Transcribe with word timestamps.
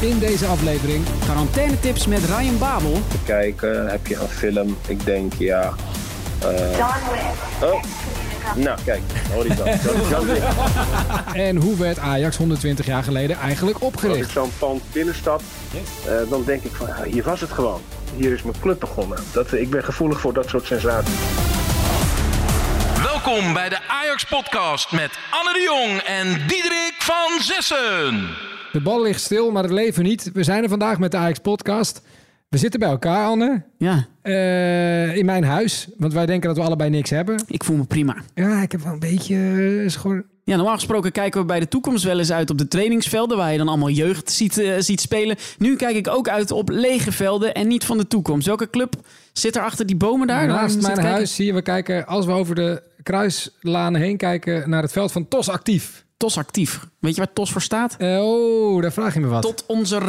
In 0.00 0.18
deze 0.18 0.46
aflevering 0.46 1.04
Quarantainetips 1.24 2.06
met 2.06 2.24
Ryan 2.24 2.58
Babel. 2.58 3.02
kijken. 3.24 3.86
Heb 3.86 4.06
je 4.06 4.16
een 4.16 4.28
film? 4.28 4.76
Ik 4.88 5.04
denk 5.04 5.32
ja. 5.38 5.72
Oh, 7.62 7.82
nou 8.54 8.78
kijk, 8.84 9.00
Horizon. 9.32 9.66
John 10.10 10.26
Wick. 10.26 10.42
en 11.34 11.56
hoe 11.56 11.76
werd 11.76 11.98
Ajax 11.98 12.36
120 12.36 12.86
jaar 12.86 13.02
geleden 13.02 13.36
eigenlijk 13.38 13.76
Als 13.78 13.86
ik 13.86 13.94
opgericht? 13.94 14.30
zo'n 14.30 14.52
pand 14.58 14.82
binnenstap, 14.92 15.40
eh, 16.06 16.12
dan 16.30 16.44
denk 16.44 16.62
ik 16.62 16.72
van 16.74 16.86
ja, 16.86 17.02
hier 17.02 17.22
was 17.22 17.40
het 17.40 17.50
gewoon. 17.52 17.80
Hier 18.16 18.32
is 18.32 18.42
mijn 18.42 18.60
club 18.60 18.80
begonnen. 18.80 19.18
Dat, 19.32 19.52
ik 19.52 19.70
ben 19.70 19.84
gevoelig 19.84 20.20
voor 20.20 20.32
dat 20.32 20.48
soort 20.48 20.66
sensaties. 20.66 21.14
Welkom 23.02 23.52
bij 23.52 23.68
de 23.68 23.78
Ajax 23.88 24.24
Podcast 24.24 24.92
met 24.92 25.10
Anne 25.30 25.52
de 25.52 25.60
Jong 25.60 26.00
en 26.00 26.46
Diederik 26.46 26.94
van 26.98 27.40
Zessen. 27.40 28.28
De 28.72 28.80
bal 28.80 29.02
ligt 29.02 29.20
stil, 29.20 29.50
maar 29.50 29.62
het 29.62 29.72
leven 29.72 30.02
niet. 30.02 30.30
We 30.32 30.42
zijn 30.42 30.62
er 30.62 30.68
vandaag 30.68 30.98
met 30.98 31.10
de 31.10 31.16
Ajax 31.16 31.38
podcast. 31.38 32.02
We 32.48 32.58
zitten 32.58 32.80
bij 32.80 32.88
elkaar, 32.88 33.26
Anne. 33.26 33.62
Ja, 33.78 34.06
Eh, 34.22 35.16
in 35.16 35.24
mijn 35.24 35.44
huis, 35.44 35.88
want 35.96 36.12
wij 36.12 36.26
denken 36.26 36.48
dat 36.48 36.58
we 36.58 36.64
allebei 36.64 36.90
niks 36.90 37.10
hebben. 37.10 37.42
ik 37.46 37.64
voel 37.64 37.76
me 37.76 37.84
prima. 37.84 38.16
Ja, 38.34 38.62
ik 38.62 38.72
heb 38.72 38.80
wel 38.82 38.92
een 38.92 38.98
beetje 38.98 39.36
eh, 39.82 39.88
schor... 39.88 40.24
Ja, 40.44 40.56
normaal 40.56 40.74
gesproken 40.74 41.12
kijken 41.12 41.40
we 41.40 41.46
bij 41.46 41.60
de 41.60 41.68
toekomst 41.68 42.04
wel 42.04 42.18
eens 42.18 42.32
uit 42.32 42.50
op 42.50 42.58
de 42.58 42.68
trainingsvelden... 42.68 43.36
waar 43.36 43.52
je 43.52 43.58
dan 43.58 43.68
allemaal 43.68 43.90
jeugd 43.90 44.30
ziet, 44.30 44.58
eh, 44.58 44.72
ziet 44.78 45.00
spelen. 45.00 45.36
Nu 45.58 45.76
kijk 45.76 45.96
ik 45.96 46.08
ook 46.08 46.28
uit 46.28 46.50
op 46.50 46.68
lege 46.68 47.12
velden 47.12 47.54
en 47.54 47.68
niet 47.68 47.84
van 47.84 47.98
de 47.98 48.06
toekomst. 48.06 48.46
Welke 48.46 48.70
club 48.70 48.94
zit 49.32 49.56
er 49.56 49.62
achter 49.62 49.86
die 49.86 49.96
bomen 49.96 50.26
daar? 50.26 50.46
Naast 50.46 50.82
mijn 50.82 50.98
huis 51.00 51.34
zie 51.34 51.46
je, 51.46 51.54
we 51.54 51.62
kijken, 51.62 52.06
als 52.06 52.26
we 52.26 52.32
over 52.32 52.54
de 52.54 52.82
kruislanen 53.02 54.00
heen 54.00 54.16
kijken, 54.16 54.70
naar 54.70 54.82
het 54.82 54.92
veld 54.92 55.12
van 55.12 55.28
TOS 55.28 55.48
Actief. 55.48 56.04
TOS 56.20 56.38
actief. 56.38 56.86
Weet 56.98 57.14
je 57.14 57.20
waar 57.20 57.32
TOS 57.32 57.52
voor 57.52 57.62
staat? 57.62 57.96
Eh, 57.98 58.18
oh, 58.22 58.82
daar 58.82 58.92
vraag 58.92 59.14
je 59.14 59.20
me 59.20 59.26
wat. 59.26 59.42
Tot 59.42 59.64
onze 59.66 60.00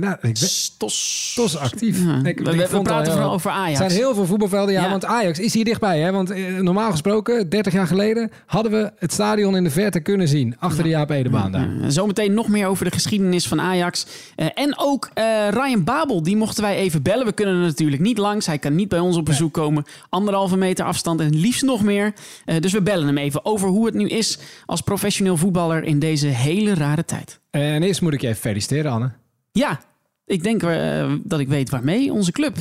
Nou, 0.00 0.16
ik 0.20 0.34
TOS. 0.78 1.32
TOS 1.34 1.56
Actief. 1.56 2.04
Ja, 2.04 2.14
Ik- 2.16 2.38
we- 2.40 2.50
ik 2.62 2.68
we 2.68 2.82
praten 2.82 3.12
vooral 3.12 3.32
over 3.32 3.50
Ajax. 3.50 3.80
Er 3.80 3.90
zijn 3.90 4.00
heel 4.02 4.14
veel 4.14 4.26
voetbalvelden, 4.26 4.74
ja, 4.74 4.82
Ja. 4.82 4.90
want 4.90 5.04
Ajax 5.04 5.38
is 5.38 5.54
hier 5.54 5.64
dichtbij. 5.64 6.00
Hè? 6.00 6.12
Want 6.12 6.30
eh, 6.30 6.56
normaal 6.56 6.90
gesproken, 6.90 7.48
30 7.48 7.72
jaar 7.72 7.86
geleden, 7.86 8.30
hadden 8.46 8.72
we 8.72 8.92
het 8.98 9.12
stadion 9.12 9.56
in 9.56 9.64
de 9.64 9.70
verte 9.70 10.00
kunnen 10.00 10.28
zien. 10.28 10.56
Achter 10.58 10.82
de 10.82 10.88
Jaap 10.88 11.10
Edebaan 11.10 11.52
daar. 11.52 11.68
Zometeen 11.88 12.34
nog 12.34 12.48
meer 12.48 12.66
over 12.66 12.84
de 12.84 12.90
geschiedenis 12.90 13.48
van 13.48 13.60
Ajax. 13.60 14.06
Eh, 14.36 14.46
en 14.54 14.74
ook 14.78 15.10
eh, 15.14 15.24
Ryan 15.50 15.84
Babel, 15.84 16.22
die 16.22 16.36
mochten 16.36 16.62
wij 16.62 16.76
even 16.76 17.02
bellen. 17.02 17.26
We 17.26 17.32
kunnen 17.32 17.54
er 17.54 17.60
natuurlijk 17.60 18.02
niet 18.02 18.18
langs. 18.18 18.46
Hij 18.46 18.58
kan 18.58 18.74
niet 18.74 18.88
bij 18.88 18.98
ons 18.98 19.16
op 19.16 19.24
bezoek 19.24 19.52
komen. 19.52 19.84
Anderhalve 20.08 20.56
meter 20.56 20.84
afstand 20.84 21.20
en 21.20 21.36
liefst 21.36 21.62
nog 21.62 21.82
meer. 21.82 22.12
Eh, 22.44 22.60
dus 22.60 22.72
we 22.72 22.82
bellen 22.82 23.06
hem 23.06 23.18
even 23.18 23.44
over 23.44 23.68
hoe 23.68 23.86
het 23.86 23.94
nu 23.94 24.08
is 24.08 24.38
als 24.66 24.80
professioneel 24.80 25.36
voetballer 25.36 25.84
in 25.84 25.98
deze 25.98 26.26
hele 26.26 26.74
rare 26.74 27.04
tijd. 27.04 27.40
En 27.50 27.82
eerst 27.82 28.00
moet 28.02 28.12
ik 28.12 28.20
je 28.20 28.28
even 28.28 28.40
feliciteren, 28.40 28.90
Anne. 28.92 29.10
Ja, 29.56 29.80
ik 30.26 30.42
denk 30.42 30.62
eh, 30.62 31.14
dat 31.22 31.40
ik 31.40 31.48
weet 31.48 31.70
waarmee. 31.70 32.12
Onze 32.12 32.32
club 32.32 32.56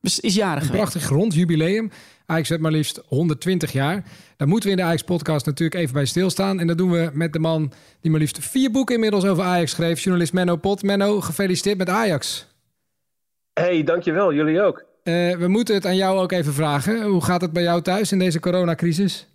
is, 0.00 0.20
is 0.20 0.34
jarig 0.34 0.62
Een 0.64 0.70
prachtig 0.70 1.08
rond 1.08 1.34
jubileum. 1.34 1.90
Ajax 2.26 2.48
werd 2.48 2.60
maar 2.60 2.72
liefst 2.72 3.02
120 3.06 3.72
jaar. 3.72 4.04
Daar 4.36 4.48
moeten 4.48 4.70
we 4.70 4.76
in 4.76 4.82
de 4.82 4.88
Ajax-podcast 4.88 5.46
natuurlijk 5.46 5.80
even 5.80 5.94
bij 5.94 6.04
stilstaan. 6.04 6.60
En 6.60 6.66
dat 6.66 6.78
doen 6.78 6.90
we 6.90 7.10
met 7.12 7.32
de 7.32 7.38
man 7.38 7.72
die 8.00 8.10
maar 8.10 8.20
liefst 8.20 8.38
vier 8.38 8.70
boeken 8.70 8.94
inmiddels 8.94 9.24
over 9.24 9.44
Ajax 9.44 9.70
schreef. 9.70 10.00
Journalist 10.00 10.32
Menno 10.32 10.56
Pot. 10.56 10.82
Menno, 10.82 11.20
gefeliciteerd 11.20 11.78
met 11.78 11.88
Ajax. 11.88 12.46
hey, 13.52 13.82
dankjewel. 13.82 14.32
Jullie 14.32 14.60
ook. 14.60 14.84
Eh, 15.02 15.36
we 15.36 15.48
moeten 15.48 15.74
het 15.74 15.86
aan 15.86 15.96
jou 15.96 16.18
ook 16.18 16.32
even 16.32 16.52
vragen. 16.52 17.02
Hoe 17.02 17.24
gaat 17.24 17.40
het 17.40 17.52
bij 17.52 17.62
jou 17.62 17.82
thuis 17.82 18.12
in 18.12 18.18
deze 18.18 18.40
coronacrisis? 18.40 19.28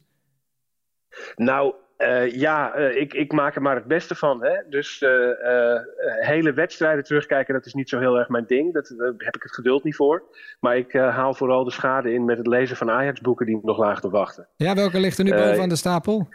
Nou, 1.35 1.73
eh, 1.97 2.35
ja, 2.35 2.73
eh, 2.73 3.01
ik, 3.01 3.13
ik 3.13 3.31
maak 3.31 3.55
er 3.55 3.61
maar 3.61 3.75
het 3.75 3.85
beste 3.85 4.15
van. 4.15 4.43
Hè? 4.43 4.57
Dus 4.69 5.01
eh, 5.01 5.79
hele 6.19 6.53
wedstrijden 6.53 7.03
terugkijken, 7.03 7.53
dat 7.53 7.65
is 7.65 7.73
niet 7.73 7.89
zo 7.89 7.99
heel 7.99 8.17
erg 8.17 8.29
mijn 8.29 8.45
ding. 8.47 8.73
Dat, 8.73 8.93
daar 8.97 9.13
heb 9.17 9.35
ik 9.35 9.43
het 9.43 9.53
geduld 9.53 9.83
niet 9.83 9.95
voor. 9.95 10.23
Maar 10.59 10.77
ik 10.77 10.93
haal 10.93 11.33
vooral 11.33 11.63
de 11.63 11.71
schade 11.71 12.13
in 12.13 12.25
met 12.25 12.37
het 12.37 12.47
lezen 12.47 12.77
van 12.77 12.91
Ajax-boeken 12.91 13.45
die 13.45 13.59
nog 13.63 13.77
lagen 13.77 14.01
te 14.01 14.09
wachten. 14.09 14.47
Ja, 14.55 14.75
welke 14.75 14.99
ligt 14.99 15.17
er 15.17 15.23
nu 15.23 15.31
Eh, 15.31 15.43
bovenaan 15.43 15.69
de 15.69 15.75
stapel? 15.75 16.27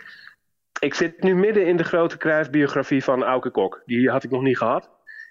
Ik 0.81 0.95
zit 0.95 1.23
nu 1.23 1.35
midden 1.35 1.67
in 1.67 1.77
de 1.77 1.85
grote 1.85 2.17
kruisbiografie 2.17 3.05
van 3.05 3.25
Auke 3.25 3.51
Kok. 3.51 3.83
Die 3.87 4.11
had 4.11 4.25
ik 4.25 4.31
nog 4.31 4.43
niet 4.43 4.59
gehad. 4.59 4.91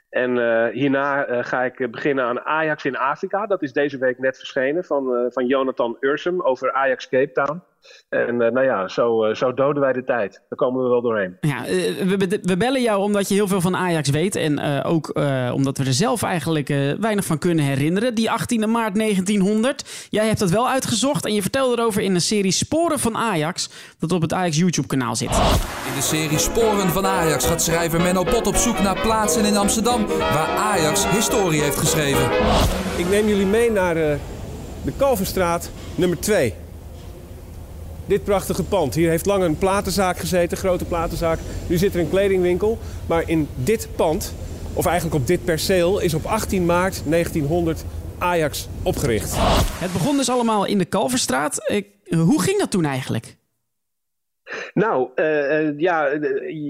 En 0.10 0.32
hierna 0.72 1.44
ga 1.44 1.64
ik 1.64 1.92
beginnen 1.92 2.26
aan 2.26 2.40
Ajax 2.40 2.86
in 2.86 2.98
Afrika. 2.98 3.46
Dat 3.46 3.62
is 3.62 3.74
deze 3.74 3.98
week 3.98 4.20
net 4.20 4.38
verschenen 4.38 4.84
van, 4.84 5.32
van 5.32 5.46
Jonathan 5.46 5.98
Ursum 6.00 6.42
over 6.42 6.74
Ajax 6.74 7.10
Cape 7.10 7.32
Town. 7.32 7.62
En 8.10 8.42
eh, 8.42 8.52
nou 8.52 8.66
ja, 8.66 8.88
zo, 8.88 9.24
eh, 9.24 9.36
zo 9.36 9.54
doden 9.54 9.82
wij 9.82 9.94
de 9.94 10.04
tijd. 10.04 10.32
Daar 10.50 10.58
komen 10.58 10.84
we 10.84 10.90
wel 10.90 11.02
doorheen. 11.02 11.38
Ja, 11.42 11.66
eh, 11.66 12.18
we, 12.18 12.40
we 12.42 12.58
bellen 12.58 12.82
jou 12.82 13.02
omdat 13.02 13.28
je 13.28 13.34
heel 13.34 13.48
veel 13.48 13.62
van 13.62 13.76
Ajax 13.76 14.10
weet. 14.10 14.36
En 14.36 14.60
eh, 14.60 14.92
ook 14.92 15.10
eh, 15.10 15.52
omdat 15.54 15.78
we 15.78 15.84
er 15.86 15.94
zelf 15.94 16.24
eigenlijk 16.24 16.68
weinig 17.00 17.26
van 17.26 17.38
kunnen 17.38 17.66
herinneren. 17.66 18.16
Die 18.16 18.30
18e 18.30 18.70
maart 18.70 18.96
1900. 18.96 20.08
Jij 20.10 20.26
hebt 20.28 20.40
dat 20.40 20.50
wel 20.50 20.70
uitgezocht 20.70 21.26
en 21.26 21.34
je 21.34 21.42
vertelde 21.42 21.82
erover 21.82 22.02
in 22.02 22.16
een 22.16 22.22
serie 22.22 22.52
Sporen 22.52 23.00
van 23.00 23.18
Ajax. 23.18 23.70
Dat 24.00 24.12
op 24.12 24.22
het 24.22 24.34
Ajax 24.34 24.58
YouTube 24.58 24.88
kanaal 24.88 25.16
zit. 25.16 25.30
In 25.88 25.96
de 25.96 26.02
serie 26.02 26.38
Sporen 26.38 26.90
van 26.90 27.06
Ajax 27.06 27.46
gaat 27.46 27.62
schrijver 27.62 28.02
Menno 28.02 28.24
Pot 28.24 28.48
op 28.48 28.56
zoek 28.56 28.80
naar 28.80 29.02
plaatsen 29.02 29.46
in 29.46 29.58
Amsterdam 29.58 30.08
waar 30.08 30.48
Ajax 30.48 31.10
historie 31.10 31.62
heeft 31.62 31.78
geschreven. 31.78 32.30
Ik 32.98 33.10
neem 33.10 33.28
jullie 33.28 33.46
mee 33.46 33.72
naar 33.72 33.96
eh, 33.96 34.18
de 34.84 34.92
Kalverstraat 34.98 35.72
nummer 35.96 36.20
2. 36.20 36.54
Dit 38.08 38.24
prachtige 38.24 38.64
pand. 38.64 38.96
Hier 38.96 39.10
heeft 39.10 39.26
lang 39.26 39.44
een 39.44 39.58
platenzaak 39.58 40.18
gezeten, 40.18 40.58
grote 40.58 40.86
platenzaak. 40.86 41.40
Nu 41.70 41.78
zit 41.78 41.94
er 41.94 42.00
een 42.00 42.10
kledingwinkel. 42.10 42.78
Maar 43.08 43.30
in 43.30 43.48
dit 43.56 43.90
pand, 43.96 44.36
of 44.74 44.86
eigenlijk 44.86 45.16
op 45.16 45.28
dit 45.28 45.46
perceel, 45.46 46.00
is 46.00 46.14
op 46.14 46.26
18 46.26 46.66
maart 46.66 47.02
1900 47.06 47.86
Ajax 48.18 48.70
opgericht. 48.84 49.36
Het 49.80 49.94
begon 49.94 50.18
dus 50.18 50.30
allemaal 50.30 50.66
in 50.66 50.78
de 50.78 50.86
Kalverstraat. 50.86 51.84
Hoe 52.10 52.42
ging 52.42 52.60
dat 52.60 52.72
toen 52.72 52.86
eigenlijk? 52.86 53.36
Nou, 54.74 55.10
eh, 55.16 55.68
eh, 55.68 55.74
ja, 55.78 56.08
eh, 56.08 56.20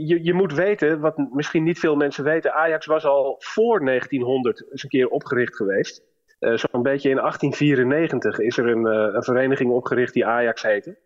je, 0.08 0.24
je 0.24 0.34
moet 0.34 0.54
weten, 0.54 1.00
wat 1.00 1.18
misschien 1.34 1.64
niet 1.64 1.80
veel 1.80 1.96
mensen 1.96 2.24
weten. 2.24 2.54
Ajax 2.54 2.86
was 2.86 3.06
al 3.06 3.36
voor 3.40 3.86
1900 3.86 4.66
eens 4.72 4.84
een 4.84 4.90
keer 4.90 5.08
opgericht 5.08 5.56
geweest. 5.56 6.02
Eh, 6.40 6.54
Zo'n 6.54 6.84
beetje 6.84 7.10
in 7.10 7.20
1894 7.20 8.40
is 8.40 8.58
er 8.58 8.68
een, 8.68 8.86
eh, 8.88 9.14
een 9.14 9.24
vereniging 9.24 9.72
opgericht 9.72 10.14
die 10.14 10.26
Ajax 10.26 10.62
heette. 10.62 10.98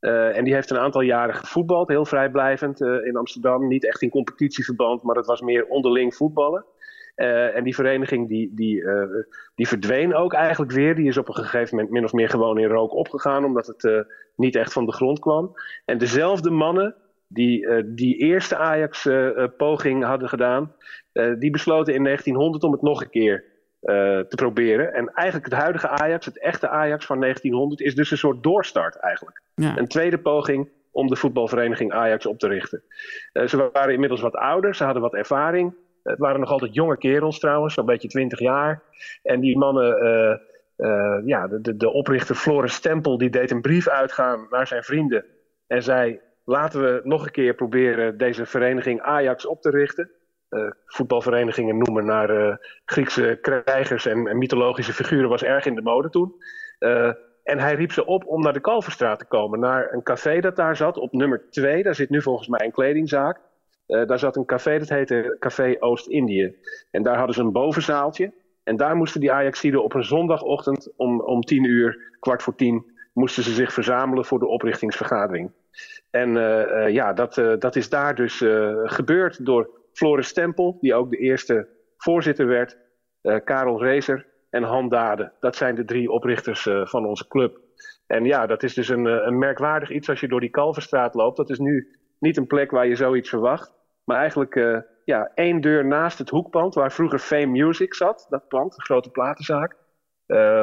Eh, 0.00 0.36
en 0.36 0.44
die 0.44 0.54
heeft 0.54 0.70
een 0.70 0.78
aantal 0.78 1.00
jaren 1.00 1.34
gevoetbald, 1.34 1.88
heel 1.88 2.04
vrijblijvend 2.04 2.80
eh, 2.80 3.06
in 3.06 3.16
Amsterdam. 3.16 3.68
Niet 3.68 3.86
echt 3.86 4.02
in 4.02 4.10
competitieverband, 4.10 5.02
maar 5.02 5.16
het 5.16 5.26
was 5.26 5.40
meer 5.40 5.66
onderling 5.66 6.14
voetballen. 6.14 6.64
Eh, 7.14 7.56
en 7.56 7.64
die 7.64 7.74
vereniging 7.74 8.28
die, 8.28 8.54
die, 8.54 8.84
die 9.54 9.68
verdween 9.68 10.14
ook 10.14 10.32
eigenlijk 10.32 10.72
weer. 10.72 10.94
Die 10.94 11.08
is 11.08 11.16
op 11.16 11.28
een 11.28 11.34
gegeven 11.34 11.76
moment 11.76 11.92
min 11.92 12.04
of 12.04 12.12
meer 12.12 12.28
gewoon 12.28 12.58
in 12.58 12.68
rook 12.68 12.92
opgegaan, 12.92 13.44
omdat 13.44 13.66
het 13.66 14.06
niet 14.36 14.56
echt 14.56 14.72
van 14.72 14.86
de 14.86 14.92
grond 14.92 15.18
kwam. 15.18 15.52
En 15.84 15.98
dezelfde 15.98 16.50
mannen 16.50 16.94
die 17.28 17.84
die 17.94 18.16
eerste 18.16 18.56
Ajax-poging 18.56 20.04
hadden 20.04 20.28
gedaan, 20.28 20.74
die 21.38 21.50
besloten 21.50 21.94
in 21.94 22.04
1900 22.04 22.64
om 22.64 22.72
het 22.72 22.82
nog 22.82 23.02
een 23.02 23.10
keer 23.10 23.44
te 23.80 24.32
proberen. 24.36 24.94
En 24.94 25.08
eigenlijk 25.14 25.50
het 25.50 25.60
huidige 25.60 25.88
Ajax, 25.88 26.26
het 26.26 26.38
echte 26.38 26.68
Ajax 26.68 27.06
van 27.06 27.20
1900, 27.20 27.80
is 27.80 27.94
dus 27.94 28.10
een 28.10 28.18
soort 28.18 28.42
doorstart 28.42 28.96
eigenlijk. 28.96 29.42
Ja. 29.54 29.78
Een 29.78 29.88
tweede 29.88 30.18
poging 30.18 30.68
om 30.90 31.06
de 31.08 31.16
voetbalvereniging 31.16 31.92
Ajax 31.92 32.26
op 32.26 32.38
te 32.38 32.48
richten. 32.48 32.82
Eh, 33.32 33.46
ze 33.46 33.70
waren 33.72 33.94
inmiddels 33.94 34.20
wat 34.20 34.34
ouder, 34.34 34.74
ze 34.74 34.84
hadden 34.84 35.02
wat 35.02 35.14
ervaring. 35.14 35.74
Het 36.02 36.18
waren 36.18 36.40
nog 36.40 36.50
altijd 36.50 36.74
jonge 36.74 36.98
kerels 36.98 37.38
trouwens, 37.38 37.74
zo'n 37.74 37.86
beetje 37.86 38.08
20 38.08 38.38
jaar. 38.38 38.82
En 39.22 39.40
die 39.40 39.58
mannen, 39.58 39.98
eh, 40.00 40.32
eh, 40.76 41.26
ja, 41.26 41.48
de, 41.48 41.60
de, 41.60 41.76
de 41.76 41.90
oprichter 41.90 42.34
Floris 42.34 42.74
Stempel, 42.74 43.18
die 43.18 43.30
deed 43.30 43.50
een 43.50 43.60
brief 43.60 43.88
uitgaan 43.88 44.46
naar 44.50 44.66
zijn 44.66 44.82
vrienden. 44.82 45.24
En 45.66 45.82
zei, 45.82 46.20
laten 46.44 46.82
we 46.82 47.00
nog 47.04 47.24
een 47.24 47.30
keer 47.30 47.54
proberen 47.54 48.18
deze 48.18 48.46
vereniging 48.46 49.00
Ajax 49.00 49.46
op 49.46 49.62
te 49.62 49.70
richten. 49.70 50.10
Eh, 50.50 50.70
voetbalverenigingen 50.86 51.78
noemen 51.78 52.04
naar 52.04 52.30
eh, 52.30 52.56
Griekse 52.84 53.38
krijgers 53.40 54.06
en, 54.06 54.38
mythologische 54.38 54.92
figuren 54.92 55.28
was 55.28 55.42
erg 55.42 55.66
in 55.66 55.74
de 55.74 55.82
mode 55.82 56.10
toen. 56.10 56.34
Eh, 56.78 57.12
en 57.42 57.58
hij 57.58 57.74
riep 57.74 57.92
ze 57.92 58.06
op 58.06 58.26
om 58.26 58.42
naar 58.42 58.52
de 58.52 58.60
Kalverstraat 58.60 59.18
te 59.18 59.24
komen, 59.24 59.60
naar 59.60 59.92
een 59.92 60.02
café 60.02 60.40
dat 60.40 60.56
daar 60.56 60.76
zat, 60.76 60.96
op 60.96 61.12
nummer 61.12 61.50
2. 61.50 61.82
Daar 61.82 61.94
zit 61.94 62.10
nu 62.10 62.22
volgens 62.22 62.48
mij 62.48 62.64
een 62.64 62.72
kledingzaak. 62.72 63.40
Daar 63.86 64.18
zat 64.18 64.36
een 64.36 64.44
café, 64.44 64.78
dat 64.78 64.88
heette 64.88 65.36
Café 65.38 65.76
Oost-Indië. 65.78 66.54
En 66.90 67.02
daar 67.02 67.16
hadden 67.16 67.34
ze 67.34 67.40
een 67.40 67.52
bovenzaaltje. 67.52 68.32
En 68.64 68.76
daar 68.76 68.96
moesten 68.96 69.20
die 69.20 69.32
Ajaxiden 69.32 69.82
op 69.82 69.94
een 69.94 70.04
zondagochtend 70.04 70.92
om, 70.96 71.20
om 71.20 71.40
tien 71.40 71.64
uur, 71.64 72.16
kwart 72.20 72.42
voor 72.42 72.54
tien, 72.54 72.84
moesten 73.12 73.42
ze 73.42 73.52
zich 73.52 73.72
verzamelen 73.72 74.24
voor 74.24 74.38
de 74.38 74.46
oprichtingsvergadering. 74.46 75.52
En 76.10 76.32
ja, 76.92 77.12
dat, 77.12 77.34
dat 77.58 77.76
is 77.76 77.88
daar 77.88 78.14
dus 78.14 78.36
gebeurd 78.84 79.46
door 79.46 79.79
Floris 79.92 80.28
Stempel, 80.28 80.78
die 80.80 80.94
ook 80.94 81.10
de 81.10 81.16
eerste 81.16 81.68
voorzitter 81.96 82.46
werd, 82.46 82.78
eh, 83.20 83.36
Karel 83.44 83.82
Rezer 83.82 84.30
en 84.50 84.62
Han 84.62 84.88
Dade. 84.88 85.32
Dat 85.40 85.56
zijn 85.56 85.74
de 85.74 85.84
drie 85.84 86.10
oprichters 86.10 86.66
eh, 86.66 86.86
van 86.86 87.06
onze 87.06 87.28
club. 87.28 87.60
En 88.06 88.24
ja, 88.24 88.46
dat 88.46 88.62
is 88.62 88.74
dus 88.74 88.88
een, 88.88 89.06
eh, 89.06 89.26
een 89.26 89.38
merkwaardig 89.38 89.90
iets 89.90 90.08
als 90.08 90.20
je 90.20 90.28
door 90.28 90.40
die 90.40 90.50
Kalverstraat 90.50 91.14
loopt. 91.14 91.36
Dat 91.36 91.50
is 91.50 91.58
nu 91.58 91.98
niet 92.18 92.36
een 92.36 92.46
plek 92.46 92.70
waar 92.70 92.86
je 92.86 92.96
zoiets 92.96 93.28
verwacht. 93.28 93.72
Maar 94.04 94.18
eigenlijk 94.18 94.54
eh, 94.54 94.78
ja, 95.04 95.30
één 95.34 95.60
deur 95.60 95.86
naast 95.86 96.18
het 96.18 96.30
hoekpand, 96.30 96.74
waar 96.74 96.92
vroeger 96.92 97.18
Fame 97.18 97.46
Music 97.46 97.94
zat, 97.94 98.26
dat 98.28 98.48
pand, 98.48 98.74
de 98.74 98.82
grote 98.82 99.10
platenzaak. 99.10 99.76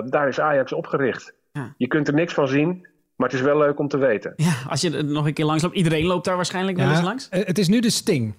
Daar 0.06 0.28
is 0.28 0.40
Ajax 0.40 0.74
opgericht. 0.74 1.34
Ja. 1.52 1.74
Je 1.78 1.88
kunt 1.88 2.08
er 2.08 2.14
niks 2.14 2.34
van 2.34 2.48
zien, 2.48 2.88
maar 3.16 3.30
het 3.30 3.38
is 3.38 3.46
wel 3.46 3.58
leuk 3.58 3.80
om 3.80 3.88
te 3.88 3.98
weten. 3.98 4.34
Ja, 4.36 4.54
als 4.70 4.82
je 4.82 4.98
er 4.98 5.06
nog 5.06 5.26
een 5.26 5.34
keer 5.34 5.46
langs 5.46 5.64
loopt. 5.64 5.76
Iedereen 5.76 6.06
loopt 6.06 6.26
daar 6.26 6.36
waarschijnlijk 6.36 6.78
wel 6.78 6.90
eens 6.90 7.02
langs. 7.02 7.28
Het 7.30 7.58
is 7.58 7.68
nu 7.68 7.80
de 7.80 7.90
Sting. 7.90 8.36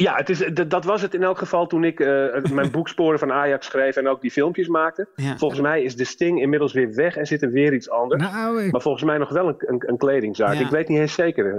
Ja, 0.00 0.14
het 0.14 0.28
is, 0.28 0.50
dat 0.68 0.84
was 0.84 1.02
het 1.02 1.14
in 1.14 1.22
elk 1.22 1.38
geval 1.38 1.66
toen 1.66 1.84
ik 1.84 2.00
eh, 2.00 2.42
mijn 2.52 2.70
boek 2.76 2.88
Sporen 2.88 3.18
van 3.18 3.32
Ajax 3.32 3.66
schreef 3.66 3.96
en 3.96 4.08
ook 4.08 4.20
die 4.20 4.30
filmpjes 4.30 4.68
maakte. 4.68 5.08
Ja. 5.14 5.36
Volgens 5.36 5.60
mij 5.60 5.82
is 5.82 5.96
de 5.96 6.04
Sting 6.04 6.40
inmiddels 6.40 6.72
weer 6.72 6.94
weg 6.94 7.16
en 7.16 7.26
zit 7.26 7.42
er 7.42 7.50
weer 7.50 7.72
iets 7.74 7.90
anders. 7.90 8.22
Nou, 8.32 8.62
ik- 8.62 8.72
Maar 8.72 8.80
volgens 8.80 9.04
mij 9.04 9.18
nog 9.18 9.28
wel 9.28 9.48
een, 9.48 9.54
een, 9.58 9.82
een 9.86 9.96
kledingzaak. 9.96 10.54
Ja. 10.54 10.60
Ik 10.60 10.70
weet 10.70 10.88
niet 10.88 10.98
eens 10.98 11.14
zeker. 11.14 11.46
eh. 11.46 11.52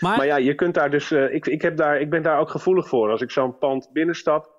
Maar, 0.00 0.16
Maar 0.16 0.26
ja, 0.26 0.36
je 0.36 0.54
kunt 0.54 0.74
daar 0.74 0.90
dus. 0.90 1.10
eh, 1.10 1.34
ik, 1.34 1.46
ik, 1.46 1.62
heb 1.62 1.76
daar, 1.76 2.00
ik 2.00 2.10
ben 2.10 2.22
daar 2.22 2.38
ook 2.38 2.50
gevoelig 2.50 2.88
voor. 2.88 3.10
Als 3.10 3.20
ik 3.20 3.30
zo'n 3.30 3.58
pand 3.58 3.90
binnenstap, 3.92 4.53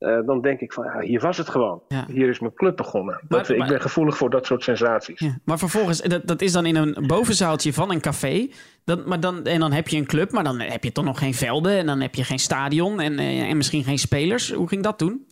eh, 0.00 0.18
dan 0.26 0.40
denk 0.40 0.60
ik 0.60 0.72
van 0.72 0.84
ja, 0.84 1.00
hier 1.00 1.20
was 1.20 1.36
het 1.36 1.48
gewoon. 1.48 1.82
Ja. 1.88 2.04
Hier 2.08 2.28
is 2.28 2.40
mijn 2.40 2.54
club 2.54 2.76
begonnen. 2.76 3.20
Dat, 3.28 3.48
Maar- 3.48 3.56
ik 3.56 3.66
ben 3.66 3.80
gevoelig 3.80 4.16
voor 4.16 4.30
dat 4.30 4.46
soort 4.46 4.62
sensaties. 4.62 5.20
ja, 5.20 5.38
maar 5.44 5.58
vervolgens, 5.58 6.00
dat, 6.00 6.26
dat 6.26 6.42
is 6.42 6.52
dan 6.52 6.66
in 6.66 6.76
een 6.76 7.06
bovenzaaltje 7.06 7.72
van 7.72 7.90
een 7.90 8.00
café. 8.00 8.48
Maar 9.06 9.20
dan, 9.20 9.44
en 9.44 9.60
dan 9.60 9.72
heb 9.72 9.88
je 9.88 9.96
een 9.96 10.06
club, 10.06 10.30
maar 10.32 10.44
dan 10.44 10.60
heb 10.60 10.84
je 10.84 10.92
toch 10.92 11.04
nog 11.04 11.18
geen 11.18 11.34
velden. 11.34 11.72
En 11.72 11.86
dan 11.86 12.00
heb 12.00 12.14
je 12.14 12.24
geen 12.24 12.38
stadion 12.38 13.00
en, 13.00 13.18
eh, 13.18 13.48
en 13.50 13.56
misschien 13.56 13.84
geen 13.84 13.98
spelers. 13.98 14.52
Hoe 14.52 14.68
ging 14.68 14.82
dat 14.82 14.98
toen? 14.98 15.26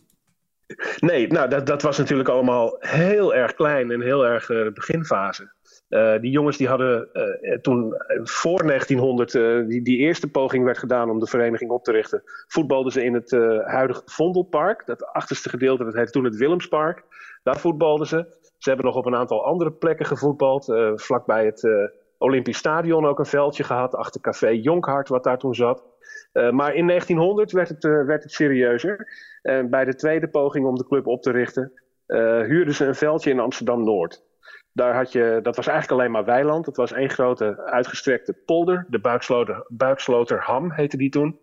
Nee, 0.98 1.26
nou 1.26 1.48
dat, 1.48 1.66
dat 1.66 1.82
was 1.82 1.98
natuurlijk 1.98 2.28
allemaal 2.28 2.76
heel 2.78 3.34
erg 3.34 3.54
klein 3.54 3.90
en 3.90 4.00
heel 4.02 4.26
erg 4.26 4.50
eh, 4.50 4.72
beginfase. 4.74 5.52
Eh, 5.88 6.20
die 6.20 6.30
jongens 6.30 6.56
die 6.56 6.68
hadden 6.68 7.12
eh, 7.12 7.58
toen 7.58 7.94
eh, 7.94 8.20
voor 8.22 8.66
1900, 8.66 9.34
eh, 9.34 9.66
die, 9.66 9.82
die 9.82 9.98
eerste 9.98 10.30
poging 10.30 10.64
werd 10.64 10.78
gedaan 10.78 11.10
om 11.10 11.18
de 11.18 11.26
vereniging 11.26 11.70
op 11.70 11.84
te 11.84 11.92
richten, 11.92 12.22
voetbalden 12.46 12.92
ze 12.92 13.04
in 13.04 13.14
het 13.14 13.30
huidige 13.64 14.02
Vondelpark. 14.04 14.86
Dat 14.86 15.06
achterste 15.06 15.48
gedeelte, 15.48 15.84
dat 15.84 15.94
heette 15.94 16.12
toen 16.12 16.24
het 16.24 16.36
Willemspark. 16.36 17.04
Daar 17.42 17.58
voetbalden 17.58 18.06
ze. 18.06 18.36
Ze 18.58 18.68
hebben 18.68 18.86
nog 18.86 18.96
op 18.96 19.06
een 19.06 19.14
aantal 19.14 19.44
andere 19.44 19.72
plekken 19.72 20.06
gevoetbald. 20.06 20.64
vlakbij 20.94 21.44
het 21.44 21.90
Olympisch 22.18 22.58
Stadion 22.58 23.06
ook 23.06 23.18
een 23.18 23.26
veldje 23.26 23.64
gehad. 23.64 23.94
Achter 23.94 24.20
Café 24.20 24.48
Jonkhart, 24.48 25.08
wat 25.08 25.24
daar 25.24 25.38
toen 25.38 25.54
zat. 25.54 25.84
Maar 26.32 26.74
in 26.74 26.86
1900 26.86 27.52
werd 27.52 27.68
het, 27.68 27.82
werd 27.82 28.22
het 28.22 28.32
serieuzer. 28.32 29.08
En 29.42 29.70
bij 29.70 29.84
de 29.84 29.94
tweede 29.94 30.28
poging 30.28 30.66
om 30.66 30.74
de 30.74 30.86
club 30.86 31.06
op 31.06 31.22
te 31.22 31.30
richten, 31.30 31.72
huurden 32.46 32.74
ze 32.74 32.84
een 32.84 32.94
veldje 32.94 33.30
in 33.30 33.40
Amsterdam-Noord. 33.40 34.26
Daar 34.78 34.94
had 34.94 35.12
je, 35.12 35.40
dat 35.42 35.56
was 35.56 35.66
eigenlijk 35.66 36.00
alleen 36.00 36.12
maar 36.12 36.24
weiland. 36.24 36.66
Het 36.66 36.76
was 36.76 36.92
één 36.92 37.10
grote 37.10 37.62
uitgestrekte 37.64 38.32
polder. 38.32 38.86
De 38.88 39.00
Buiksloter, 39.00 39.64
Buiksloterham 39.68 40.70
heette 40.70 40.96
die 40.96 41.10
toen. 41.10 41.40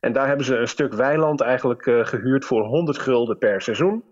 En 0.00 0.12
daar 0.12 0.26
hebben 0.26 0.46
ze 0.46 0.56
een 0.56 0.68
stuk 0.68 0.92
weiland 0.92 1.40
eigenlijk 1.40 1.86
eh, 1.86 2.04
gehuurd 2.04 2.44
voor 2.44 2.62
100 2.64 2.98
gulden 2.98 3.38
per 3.38 3.60
seizoen. 3.60 4.04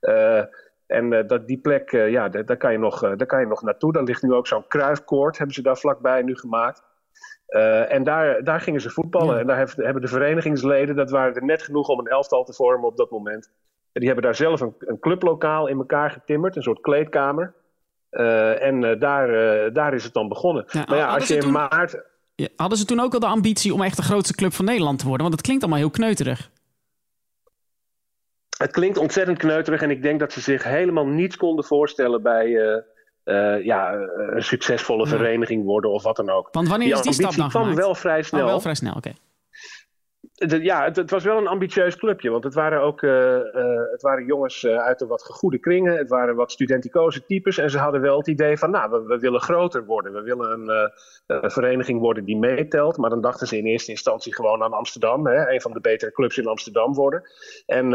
Eh, 0.00 0.42
en 0.86 1.12
eh, 1.12 1.26
dat, 1.26 1.46
die 1.46 1.58
plek, 1.58 1.90
ja, 1.90 2.28
daar, 2.28 2.56
kan 2.56 2.72
je 2.72 2.78
nog, 2.78 3.00
daar 3.00 3.26
kan 3.26 3.40
je 3.40 3.46
nog 3.46 3.62
naartoe. 3.62 3.92
Daar 3.92 4.02
ligt 4.02 4.22
nu 4.22 4.32
ook 4.32 4.46
zo'n 4.46 4.66
kruifkoord, 4.68 5.38
hebben 5.38 5.54
ze 5.54 5.62
daar 5.62 5.78
vlakbij 5.78 6.22
nu 6.22 6.36
gemaakt. 6.36 6.82
En 7.88 8.04
daar, 8.04 8.44
daar 8.44 8.60
gingen 8.60 8.80
ze 8.80 8.90
voetballen. 8.90 9.34
Ja. 9.34 9.40
En 9.40 9.46
daar 9.46 9.72
hebben 9.76 10.02
de 10.02 10.08
verenigingsleden, 10.08 10.96
dat 10.96 11.10
waren 11.10 11.34
er 11.34 11.44
net 11.44 11.62
genoeg 11.62 11.88
om 11.88 11.98
een 11.98 12.06
elftal 12.06 12.44
te 12.44 12.52
vormen 12.52 12.88
op 12.88 12.96
dat 12.96 13.10
moment. 13.10 13.50
En 13.92 14.00
die 14.00 14.06
hebben 14.06 14.24
daar 14.24 14.34
zelf 14.34 14.60
een, 14.60 14.74
een 14.78 14.98
clublokaal 14.98 15.66
in 15.66 15.78
elkaar 15.78 16.10
getimmerd, 16.10 16.56
een 16.56 16.62
soort 16.62 16.80
kleedkamer. 16.80 17.54
Eh, 18.12 18.62
en 18.62 18.84
eh, 18.84 19.00
daar, 19.00 19.28
eh, 19.64 19.74
daar 19.74 19.94
is 19.94 20.04
het 20.04 20.12
dan 20.14 20.28
begonnen. 20.28 20.64
Ja, 20.70 20.84
maar 20.88 20.96
ja, 20.98 21.02
hadden 21.02 21.18
als 21.18 21.26
ze 21.26 21.32
je 21.34 21.38
in 21.38 21.44
toen- 21.44 21.52
maart. 21.52 21.96
Ja, 22.34 22.48
Hadden 22.56 22.78
ze 22.78 22.84
toen 22.84 23.00
ook 23.00 23.14
al 23.14 23.20
de 23.20 23.26
ambitie 23.26 23.74
om 23.74 23.82
echt 23.82 23.96
de 23.96 24.02
grootste 24.02 24.34
club 24.34 24.52
van 24.52 24.64
Nederland 24.64 24.98
te 24.98 25.04
worden? 25.06 25.22
Want 25.22 25.32
het 25.34 25.44
klinkt 25.44 25.62
allemaal 25.62 25.80
heel 25.82 25.90
kneuterig. 25.90 26.50
Het 28.58 28.70
klinkt 28.70 28.98
ontzettend 28.98 29.38
kneuterig 29.38 29.82
en 29.82 29.90
ik 29.90 30.02
denk 30.02 30.20
dat 30.20 30.32
ze 30.32 30.40
zich 30.40 30.64
helemaal 30.64 31.06
niets 31.06 31.36
konden 31.36 31.64
voorstellen 31.64 32.22
bij 32.22 32.56
eh, 32.56 32.76
eh, 33.54 33.64
ja, 33.64 33.92
een 34.16 34.42
succesvolle 34.42 35.02
Ja. 35.04 35.08
vereniging 35.08 35.64
worden 35.64 35.90
of 35.90 36.02
wat 36.02 36.16
dan 36.16 36.30
ook. 36.30 36.48
Want 36.52 36.68
wanneer 36.68 36.86
Die 36.88 36.96
is 36.96 37.02
die 37.02 37.12
stap 37.12 37.24
ambitie 37.24 37.42
dan 37.42 37.50
kwam 37.50 37.62
gemaakt? 37.62 37.84
wel 37.86 37.94
vrij 37.94 38.18
Oh, 38.18 38.24
snel. 38.24 38.44
wel 38.46 38.60
vrij 38.60 38.74
snel, 38.74 38.94
oké. 38.94 39.12
Ja, 40.34 40.84
het, 40.84 41.10
was 41.10 41.24
wel 41.24 41.38
een 41.38 41.46
ambitieus 41.46 41.96
clubje. 41.96 42.30
Want 42.30 42.44
het 42.44 42.54
waren 42.54 42.80
ook 42.80 43.02
eh, 43.02 43.36
eh, 43.36 43.90
het 43.90 44.02
waren 44.02 44.24
jongens 44.24 44.64
eh, 44.64 44.76
uit 44.76 44.98
de 44.98 45.06
wat 45.06 45.22
gegoede 45.22 45.58
kringen. 45.58 45.96
Het 45.96 46.08
waren 46.08 46.34
wat 46.34 46.52
studenticoze 46.52 47.26
types. 47.26 47.58
En 47.58 47.70
ze 47.70 47.78
hadden 47.78 48.00
wel 48.00 48.18
het 48.18 48.26
idee 48.26 48.58
van, 48.58 48.70
nou, 48.70 49.04
we, 49.06 49.18
willen 49.18 49.40
groter 49.40 49.84
worden. 49.84 50.12
We 50.12 50.22
willen 50.22 50.50
een, 50.50 50.90
een 51.26 51.50
vereniging 51.50 52.00
worden 52.00 52.24
die 52.24 52.36
meetelt. 52.36 52.96
Maar 52.96 53.10
dan 53.10 53.20
dachten 53.20 53.46
ze 53.46 53.58
in 53.58 53.66
eerste 53.66 53.90
instantie 53.90 54.34
gewoon 54.34 54.62
aan 54.62 54.72
Amsterdam. 54.72 55.26
Hè, 55.26 55.50
een 55.50 55.60
van 55.60 55.72
de 55.72 55.80
betere 55.80 56.12
clubs 56.12 56.38
in 56.38 56.46
Amsterdam 56.46 56.94
worden. 56.94 57.22
En 57.66 57.90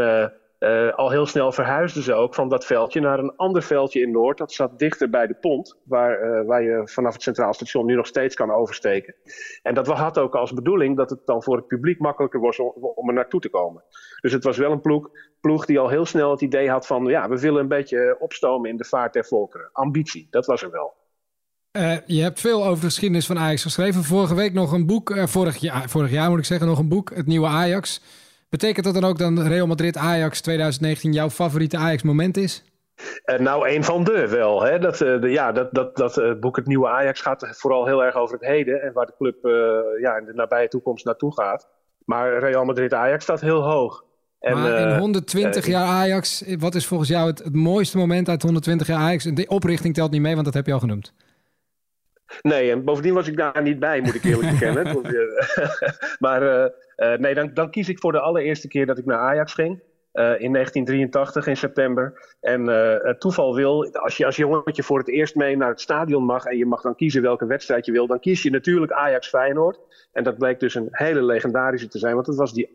eh, 0.58 0.88
eh, 0.88 0.94
al 0.94 1.10
heel 1.10 1.26
snel 1.26 1.52
verhuisden 1.52 2.02
ze 2.02 2.14
ook 2.14 2.34
van 2.34 2.48
dat 2.48 2.64
veldje 2.64 3.00
naar 3.00 3.18
een 3.18 3.36
ander 3.36 3.62
veldje 3.62 4.00
in 4.00 4.10
Noord. 4.10 4.38
Dat 4.38 4.52
zat 4.52 4.78
dichter 4.78 5.10
bij 5.10 5.26
de 5.26 5.34
pont. 5.34 5.78
Waar, 5.84 6.20
eh, 6.20 6.46
waar 6.46 6.62
je 6.62 6.82
vanaf 6.84 7.12
het 7.12 7.22
Centraal 7.22 7.54
Station 7.54 7.86
nu 7.86 7.94
nog 7.94 8.06
steeds 8.06 8.34
kan 8.34 8.50
oversteken. 8.50 9.14
En 9.62 9.74
dat 9.74 9.86
had 9.86 10.18
ook 10.18 10.34
als 10.34 10.52
bedoeling 10.52 10.96
dat 10.96 11.10
het 11.10 11.26
dan 11.26 11.42
voor 11.42 11.56
het 11.56 11.66
publiek 11.66 11.98
makkelijker 11.98 12.40
was 12.40 12.58
om, 12.94 13.08
er 13.08 13.14
naartoe 13.14 13.40
te 13.40 13.48
komen. 13.48 13.84
Dus 14.20 14.32
het 14.32 14.44
was 14.44 14.56
wel 14.56 14.72
een 14.72 14.80
ploeg, 14.80 15.10
ploeg 15.40 15.66
die 15.66 15.78
al 15.78 15.88
heel 15.88 16.06
snel 16.06 16.30
het 16.30 16.40
idee 16.40 16.70
had 16.70 16.86
van... 16.86 17.04
ja, 17.04 17.28
we 17.28 17.40
willen 17.40 17.60
een 17.60 17.68
beetje 17.68 18.16
opstomen 18.18 18.70
in 18.70 18.76
de 18.76 18.84
vaart 18.84 19.12
der 19.12 19.24
volkeren. 19.24 19.70
Ambitie, 19.72 20.26
dat 20.30 20.46
was 20.46 20.62
er 20.62 20.70
wel. 20.70 20.94
Eh, 21.70 21.96
je 22.06 22.22
hebt 22.22 22.40
veel 22.40 22.64
over 22.64 22.80
de 22.80 22.86
geschiedenis 22.86 23.26
van 23.26 23.38
Ajax 23.38 23.62
geschreven. 23.62 24.04
Vorige 24.04 24.34
week 24.34 24.52
nog 24.52 24.72
een 24.72 24.86
boek, 24.86 25.10
eh, 25.10 25.26
vorig, 25.26 25.58
vorig 25.90 26.10
jaar 26.10 26.30
moet 26.30 26.38
ik 26.38 26.44
zeggen, 26.44 26.66
nog 26.66 26.78
een 26.78 26.88
boek, 26.88 27.10
Het 27.14 27.26
Nieuwe 27.26 27.46
Ajax. 27.46 28.00
Betekent 28.48 28.84
dat 28.84 28.94
dan 28.94 29.04
ook 29.04 29.18
dat 29.18 29.46
Real 29.46 29.66
Madrid 29.66 29.96
Ajax 29.96 30.40
2019 30.40 31.12
jouw 31.12 31.30
favoriete 31.30 31.76
Ajax 31.76 32.02
moment 32.02 32.36
is? 32.36 32.64
Eh, 33.24 33.38
nou, 33.38 33.68
een 33.68 33.84
van 33.84 34.04
de 34.04 34.28
wel. 34.28 34.62
Hè? 34.62 34.78
Dat, 34.78 35.00
eh, 35.00 35.20
de, 35.20 35.28
ja, 35.28 35.52
dat, 35.52 35.68
dat, 35.74 35.96
dat 35.96 36.18
eh, 36.18 36.32
boek 36.40 36.56
Het 36.56 36.66
Nieuwe 36.66 36.88
Ajax 36.88 37.20
gaat 37.20 37.48
vooral 37.50 37.86
heel 37.86 38.04
erg 38.04 38.14
over 38.14 38.38
het 38.38 38.46
heden... 38.46 38.82
en 38.82 38.92
waar 38.92 39.06
de 39.06 39.14
club 39.16 39.36
ja, 40.00 40.16
in 40.16 40.24
de 40.24 40.34
nabije 40.34 40.68
toekomst 40.68 41.04
naartoe 41.04 41.34
gaat. 41.34 41.68
Maar 42.04 42.38
Real 42.38 42.64
Madrid-Ajax 42.64 43.22
staat 43.22 43.40
heel 43.40 43.62
hoog. 43.62 44.06
En, 44.40 44.58
maar 44.58 44.80
in 44.80 44.88
eh, 44.88 44.98
120 44.98 45.64
eh, 45.64 45.70
jaar 45.70 45.86
Ajax, 45.86 46.44
wat 46.58 46.74
is 46.74 46.86
volgens 46.86 47.08
jou 47.08 47.26
het, 47.26 47.38
het 47.38 47.54
mooiste 47.54 47.96
moment 47.96 48.28
uit 48.28 48.42
120 48.42 48.86
jaar 48.86 48.98
Ajax? 48.98 49.24
De 49.24 49.46
oprichting 49.46 49.94
telt 49.94 50.10
niet 50.10 50.20
mee, 50.20 50.32
want 50.32 50.44
dat 50.44 50.54
heb 50.54 50.66
je 50.66 50.72
al 50.72 50.78
genoemd. 50.78 51.12
Nee, 52.42 52.70
en 52.70 52.84
bovendien 52.84 53.14
was 53.14 53.28
ik 53.28 53.36
daar 53.36 53.62
niet 53.62 53.78
bij, 53.78 54.00
moet 54.00 54.14
ik 54.14 54.24
eerlijk 54.24 54.50
bekennen. 54.50 54.86
Eh, 55.08 55.80
maar 56.18 56.42
eh, 56.42 56.70
eh, 56.96 57.18
nee, 57.18 57.34
dan, 57.34 57.50
dan 57.54 57.70
kies 57.70 57.88
ik 57.88 57.98
voor 57.98 58.12
de 58.12 58.20
allereerste 58.20 58.68
keer 58.68 58.86
dat 58.86 58.98
ik 58.98 59.04
naar 59.04 59.18
Ajax 59.18 59.54
ging. 59.54 59.82
in 60.12 60.52
1983 60.52 61.46
in 61.46 61.56
september. 61.56 62.36
En 62.40 62.66
het 63.06 63.20
toeval 63.20 63.54
wil, 63.54 63.92
als 63.92 64.16
je 64.16 64.26
als 64.26 64.36
jongetje 64.36 64.82
voor 64.82 64.98
het 64.98 65.08
eerst 65.08 65.34
mee 65.34 65.56
naar 65.56 65.68
het 65.68 65.80
stadion 65.80 66.24
mag 66.24 66.44
en 66.44 66.56
je 66.56 66.66
mag 66.66 66.80
dan 66.80 66.94
kiezen 66.94 67.22
welke 67.22 67.46
wedstrijd 67.46 67.86
je 67.86 67.92
wil, 67.92 68.06
dan 68.06 68.20
kies 68.20 68.42
je 68.42 68.50
natuurlijk 68.50 68.92
Ajax 68.92 69.28
Feyenoord. 69.28 69.78
En 70.12 70.24
dat 70.24 70.38
bleek 70.38 70.60
dus 70.60 70.74
een 70.74 70.88
hele 70.90 71.22
legendarische 71.22 71.88
te 71.88 71.98
zijn, 71.98 72.14
want 72.14 72.26
het 72.26 72.36
was 72.36 72.52
die 72.52 72.70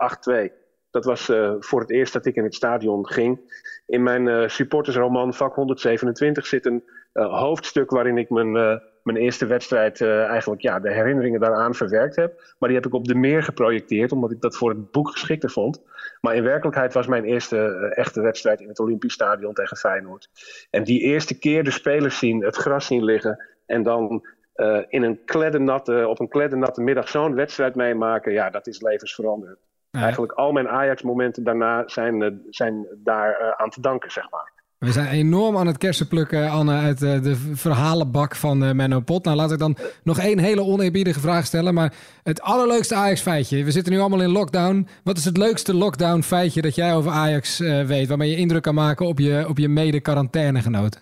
8-2. 0.50 0.52
Dat 0.92 1.06
was 1.06 1.32
voor 1.60 1.80
het 1.80 1.92
eerst 1.92 2.14
dat 2.14 2.26
ik 2.26 2.36
in 2.36 2.44
het 2.44 2.56
stadion 2.56 3.08
ging. 3.08 3.40
In 3.86 4.04
mijn 4.04 4.50
supportersroman 4.50 5.34
Vak 5.34 5.56
127 5.56 6.46
zit 6.46 6.66
een 6.66 6.84
hoofdstuk 7.14 7.90
waarin 7.90 8.18
ik 8.18 8.30
mijn, 8.30 8.82
mijn 9.04 9.18
eerste 9.18 9.46
wedstrijd 9.46 10.02
eh, 10.02 10.24
eigenlijk 10.24 10.62
ja, 10.62 10.80
de 10.80 10.94
herinneringen 10.94 11.40
daaraan 11.40 11.76
verwerkt 11.76 12.16
heb. 12.16 12.56
Maar 12.60 12.70
die 12.70 12.78
heb 12.78 12.88
ik 12.88 12.94
op 12.94 13.08
de 13.08 13.16
meer 13.16 13.44
geprojecteerd, 13.44 14.12
omdat 14.12 14.32
ik 14.32 14.42
dat 14.42 14.58
voor 14.58 14.70
het 14.70 14.92
boek 14.92 15.10
geschikter 15.10 15.50
vond. 15.50 15.82
Maar 16.22 16.36
in 16.36 16.44
werkelijkheid 16.44 16.94
was 16.94 17.08
mijn 17.08 17.24
eerste 17.24 17.58
eh, 17.58 17.98
echte 17.98 18.22
wedstrijd 18.22 18.62
in 18.62 18.68
het 18.68 18.80
Olympisch 18.80 19.14
Stadion 19.14 19.54
tegen 19.54 19.78
Feyenoord. 19.78 20.30
En 20.70 20.84
die 20.84 21.02
eerste 21.02 21.40
keer 21.40 21.64
de 21.64 21.72
spelers 21.72 22.18
zien, 22.18 22.44
het 22.44 22.56
gras 22.56 22.86
zien 22.86 23.04
liggen 23.04 23.46
en 23.66 23.84
dan 23.84 24.28
eh, 24.54 24.80
in 24.88 25.04
een 25.04 25.20
kleddernatte, 25.26 26.08
op 26.08 26.20
een 26.20 26.30
kleddernatte 26.30 26.82
middag 26.82 27.10
zo'n 27.10 27.36
wedstrijd 27.36 27.76
meemaken, 27.76 28.32
ja, 28.32 28.50
dat 28.50 28.68
is 28.68 28.82
levensveranderend. 28.82 29.60
Ja. 29.90 30.02
Eigenlijk 30.02 30.32
al 30.32 30.52
mijn 30.52 30.70
Ajax-momenten 30.70 31.44
daarna 31.44 31.88
zijn, 31.88 32.42
zijn 32.50 32.88
daar 32.96 33.56
aan 33.56 33.70
te 33.70 33.82
danken, 33.82 34.12
zeg 34.12 34.30
maar. 34.30 34.53
We 34.84 34.92
zijn 34.92 35.08
enorm 35.08 35.58
aan 35.58 35.68
het 35.68 35.78
kersenplukken, 35.78 36.50
Anne, 36.50 36.74
uit 36.74 37.02
eh, 37.02 37.22
de 37.22 37.36
verhalenbak 37.54 38.36
van 38.36 38.64
eh, 38.64 38.72
Menno 38.72 39.00
Pot. 39.00 39.24
Nou, 39.24 39.38
laat 39.38 39.52
ik 39.52 39.60
dan 39.60 39.78
nog 40.04 40.20
één 40.20 40.40
hele 40.40 40.62
oneerbiedige 40.62 41.20
vraag 41.20 41.46
stellen. 41.46 41.74
Maar 41.74 41.94
het 42.24 42.42
allerleukste 42.42 42.96
Ajax-feitje. 42.96 43.64
We 43.64 43.72
zitten 43.72 43.94
nu 43.94 44.00
allemaal 44.00 44.22
in 44.22 44.32
lockdown. 44.32 44.88
Wat 45.04 45.18
is 45.18 45.26
het 45.26 45.38
leukste 45.38 45.74
lockdown-feitje 45.74 46.62
dat 46.62 46.76
jij 46.76 46.96
over 46.96 47.12
Ajax 47.12 47.60
eh, 47.60 47.86
weet? 47.86 48.08
Waarmee 48.08 48.30
je 48.30 48.36
indruk 48.36 48.62
kan 48.62 48.76
maken 48.76 49.06
op 49.08 49.20
je, 49.20 49.46
op 49.48 49.58
je 49.58 49.70
mede-quarantainegenoten? 49.70 51.02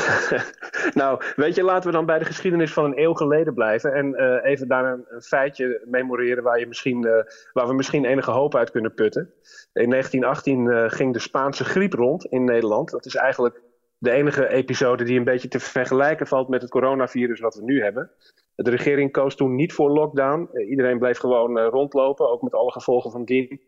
nou, 1.00 1.22
weet 1.36 1.54
je, 1.54 1.62
laten 1.62 1.90
we 1.90 1.96
dan 1.96 2.06
bij 2.06 2.18
de 2.18 2.24
geschiedenis 2.24 2.72
van 2.72 2.84
een 2.84 2.98
eeuw 2.98 3.14
geleden 3.14 3.54
blijven. 3.54 3.92
En 3.92 4.14
eh, 4.14 4.50
even 4.50 4.68
daar 4.68 4.92
een, 4.92 5.22
feitje 5.22 5.82
memoreren 5.84 6.42
waar, 6.42 6.58
je 6.58 6.66
misschien, 6.66 7.04
eh, 7.04 7.24
waar 7.52 7.66
we 7.66 7.74
misschien 7.74 8.04
enige 8.04 8.30
hoop 8.30 8.56
uit 8.56 8.70
kunnen 8.70 8.94
putten. 8.94 9.22
In 9.72 9.90
1918 9.90 10.70
eh, 10.70 10.90
ging 10.90 11.12
de 11.12 11.18
Spaanse 11.18 11.64
griep 11.64 11.92
rond 11.92 12.24
in 12.24 12.44
Nederland. 12.44 12.90
Dat 12.90 13.06
is 13.06 13.14
eigenlijk 13.14 13.60
de 13.98 14.10
enige 14.10 14.48
episode 14.48 15.04
die 15.04 15.18
een 15.18 15.24
beetje 15.24 15.48
te 15.48 15.60
vergelijken 15.60 16.26
valt 16.26 16.48
met 16.48 16.62
het 16.62 16.70
coronavirus 16.70 17.40
wat 17.40 17.54
we 17.54 17.62
nu 17.62 17.82
hebben. 17.82 18.10
De 18.54 18.70
regering 18.70 19.12
koos 19.12 19.36
toen 19.36 19.54
niet 19.54 19.72
voor 19.72 19.90
lockdown. 19.90 20.48
Iedereen 20.68 20.98
bleef 20.98 21.18
gewoon 21.18 21.58
rondlopen, 21.58 22.30
ook 22.30 22.42
met 22.42 22.54
alle 22.54 22.72
gevolgen 22.72 23.10
van 23.10 23.24
dien. 23.24 23.60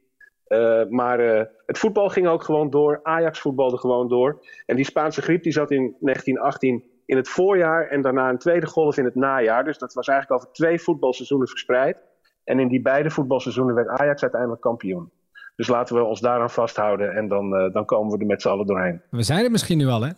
Eh, 0.45 0.83
maar 0.89 1.19
eh, 1.21 1.45
het 1.67 1.79
voetbal 1.79 2.09
ging 2.09 2.27
ook 2.27 2.43
gewoon 2.43 2.71
door. 2.71 3.01
Ajax 3.03 3.41
voetbalde 3.41 3.79
gewoon 3.79 4.09
door. 4.09 4.47
En 4.67 4.77
die 4.77 4.85
Spaanse 4.85 5.23
griep 5.23 5.43
die 5.43 5.53
zat 5.53 5.71
in 5.71 5.97
1918 6.01 6.85
in 7.07 7.17
het 7.17 7.29
voorjaar 7.29 7.87
en 7.89 8.03
daarna 8.03 8.29
een 8.29 8.39
tweede 8.39 8.67
golf 8.67 8.97
in 8.97 9.05
het 9.05 9.15
najaar. 9.15 9.65
Dus 9.65 9.79
dat 9.79 9.95
was 9.95 10.09
eigenlijk 10.09 10.41
over 10.41 10.55
twee 10.55 10.81
voetbalseizoenen 10.81 11.49
verspreid. 11.49 11.97
En 12.45 12.59
in 12.59 12.69
die 12.69 12.83
beide 12.83 13.11
voetbalseizoenen 13.11 13.75
werd 13.75 13.89
Ajax 13.89 14.23
uiteindelijk 14.23 14.61
kampioen. 14.61 15.11
Dus 15.57 15.69
laten 15.69 15.97
we 15.97 16.03
ons 16.03 16.21
daaraan 16.21 16.51
vasthouden 16.51 17.13
en 17.15 17.29
dan, 17.29 17.55
eh, 17.57 17.73
dan 17.73 17.85
komen 17.85 18.13
we 18.13 18.19
er 18.19 18.27
met 18.27 18.43
z'n 18.43 18.49
allen 18.49 18.67
doorheen. 18.67 19.03
We 19.11 19.23
zijn 19.23 19.45
er 19.45 19.51
misschien 19.51 19.79
nu 19.79 19.87
al, 19.87 20.03
hè? 20.03 20.11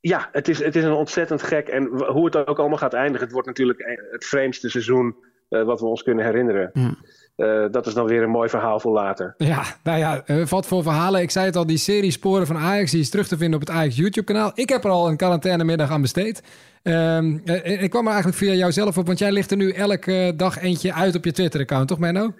Ja, 0.00 0.28
het 0.32 0.48
is, 0.48 0.64
het 0.64 0.76
is 0.76 0.84
een 0.84 0.92
ontzettend 0.92 1.42
gek. 1.42 1.68
En 1.68 1.96
w- 1.96 2.06
hoe 2.08 2.24
het 2.24 2.36
ook 2.46 2.58
allemaal 2.58 2.78
gaat 2.78 2.92
eindigen, 2.92 3.22
het 3.22 3.32
wordt 3.32 3.46
natuurlijk 3.48 3.98
het 4.10 4.24
vreemdste 4.24 4.70
seizoen 4.70 5.16
eh, 5.48 5.62
wat 5.62 5.80
we 5.80 5.86
ons 5.86 6.02
kunnen 6.02 6.24
herinneren. 6.24 6.70
Ja. 6.72 6.94
Eh, 7.36 7.64
dat 7.70 7.86
is 7.86 7.94
dan 7.94 8.06
weer 8.06 8.22
een 8.22 8.30
mooi 8.30 8.48
verhaal 8.48 8.80
voor 8.80 8.92
later. 8.92 9.34
Ja, 9.36 9.62
nou 9.82 9.98
ja, 9.98 10.22
eh, 10.26 10.46
wat 10.46 10.66
voor 10.66 10.82
verhalen. 10.82 11.20
Ik 11.20 11.30
zei 11.30 11.46
het 11.46 11.56
al, 11.56 11.66
die 11.66 11.76
serie 11.76 12.10
Sporen 12.10 12.46
van 12.46 12.56
Ajax 12.56 12.90
die 12.90 13.00
is 13.00 13.10
terug 13.10 13.28
te 13.28 13.36
vinden 13.36 13.60
op 13.60 13.66
het 13.66 13.76
Ajax 13.76 13.96
YouTube-kanaal. 13.96 14.52
Ik 14.54 14.68
heb 14.68 14.84
er 14.84 14.90
al 14.90 15.08
een 15.08 15.16
quarantainemiddag 15.16 15.90
aan 15.90 16.00
besteed. 16.00 16.42
Ehm, 16.82 17.38
eh, 17.44 17.82
ik 17.82 17.90
kwam 17.90 18.04
er 18.04 18.12
eigenlijk 18.12 18.38
via 18.38 18.52
jou 18.52 18.72
zelf 18.72 18.98
op, 18.98 19.06
want 19.06 19.18
jij 19.18 19.32
ligt 19.32 19.50
er 19.50 19.56
nu 19.56 19.70
elke 19.70 20.32
dag 20.36 20.58
eentje 20.58 20.94
uit 20.94 21.14
op 21.14 21.24
je 21.24 21.32
Twitter-account, 21.32 21.88
toch 21.88 21.98
Menno? 21.98 22.34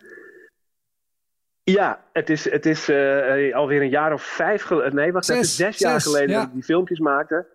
Ja, 1.64 2.04
het 2.12 2.30
is, 2.30 2.50
het 2.50 2.66
is 2.66 2.88
eh, 2.88 3.54
alweer 3.54 3.82
een 3.82 3.88
jaar 3.88 4.12
of 4.12 4.22
vijf 4.22 4.62
geleden. 4.62 4.94
Nee, 4.94 5.12
wacht, 5.12 5.26
het 5.26 5.37
is 5.37 5.56
Zes, 5.56 5.66
zes 5.66 5.78
jaar 5.78 6.00
zes, 6.00 6.12
geleden 6.12 6.30
ja. 6.30 6.38
dat 6.38 6.46
ik 6.46 6.54
die 6.54 6.62
filmpjes 6.62 6.99
maakte. 6.99 7.46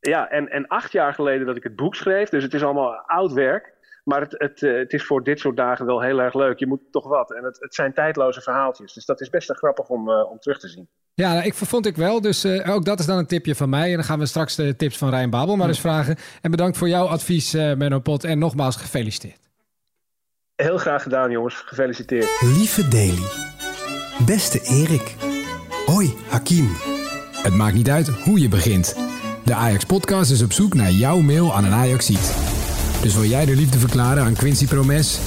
Ja, 0.00 0.28
en, 0.28 0.48
en 0.48 0.66
acht 0.66 0.92
jaar 0.92 1.14
geleden 1.14 1.46
dat 1.46 1.56
ik 1.56 1.62
het 1.62 1.76
boek 1.76 1.94
schreef. 1.94 2.28
Dus 2.28 2.42
het 2.42 2.54
is 2.54 2.62
allemaal 2.62 2.94
oud 3.06 3.32
werk. 3.32 3.72
Maar 4.10 4.20
het, 4.20 4.34
het, 4.38 4.62
eh, 4.62 4.76
het 4.76 4.92
is 4.92 5.04
voor 5.04 5.24
dit 5.24 5.38
soort 5.38 5.56
dagen 5.56 5.86
wel 5.86 6.00
heel 6.00 6.20
erg 6.20 6.34
leuk. 6.34 6.58
Je 6.58 6.66
moet 6.66 6.80
toch 6.90 7.08
wat. 7.08 7.34
En 7.34 7.44
het, 7.44 7.56
het 7.60 7.74
zijn 7.74 7.92
tijdloze 7.94 8.40
verhaaltjes. 8.40 8.92
Dus 8.92 9.04
dat 9.04 9.20
is 9.20 9.30
best 9.30 9.48
wel 9.48 9.56
grappig 9.56 9.88
om, 9.88 10.10
eh, 10.10 10.30
om 10.30 10.38
terug 10.38 10.58
te 10.58 10.68
zien. 10.68 10.88
Ja, 11.14 11.32
nou, 11.32 11.44
ik 11.44 11.54
vond 11.54 11.86
ik 11.86 11.96
wel. 11.96 12.20
Dus 12.20 12.44
eh, 12.44 12.74
ook 12.74 12.84
dat 12.84 12.98
is 12.98 13.06
dan 13.06 13.18
een 13.18 13.26
tipje 13.26 13.54
van 13.54 13.68
mij. 13.68 13.88
En 13.88 13.94
dan 13.94 14.04
gaan 14.04 14.18
we 14.18 14.26
straks 14.26 14.54
de 14.54 14.76
tips 14.76 14.98
van 14.98 15.10
Rijn 15.10 15.30
Babel 15.30 15.56
maar 15.56 15.68
eens 15.68 15.80
vragen. 15.80 16.16
En 16.40 16.50
bedankt 16.50 16.76
voor 16.76 16.88
jouw 16.88 17.06
advies, 17.06 17.54
eh 17.54 17.74
Menno 17.74 17.98
Pot. 17.98 18.24
En 18.24 18.38
nogmaals 18.38 18.76
gefeliciteerd. 18.76 19.50
Heel 20.56 20.78
graag 20.78 21.02
gedaan, 21.02 21.30
jongens. 21.30 21.54
Gefeliciteerd. 21.54 22.40
Lieve 22.40 22.88
Daily. 22.88 23.26
Beste 24.26 24.60
Erik. 24.62 25.14
Hoi, 25.86 26.14
Hakim. 26.28 26.68
Het 27.42 27.54
maakt 27.54 27.74
niet 27.74 27.90
uit 27.90 28.08
hoe 28.08 28.40
je 28.40 28.48
begint. 28.48 28.96
De 29.44 29.54
Ajax 29.54 29.84
Podcast 29.84 30.30
is 30.30 30.42
op 30.42 30.52
zoek 30.52 30.74
naar 30.74 30.90
jouw 30.90 31.18
mail 31.20 31.54
aan 31.54 31.64
een 31.64 31.72
Ajaxiet. 31.72 32.49
Dus 33.02 33.14
wil 33.14 33.24
jij 33.24 33.44
de 33.44 33.56
liefde 33.56 33.78
verklaren 33.78 34.24
aan 34.24 34.34
Quincy 34.34 34.66
Promes? 34.66 35.18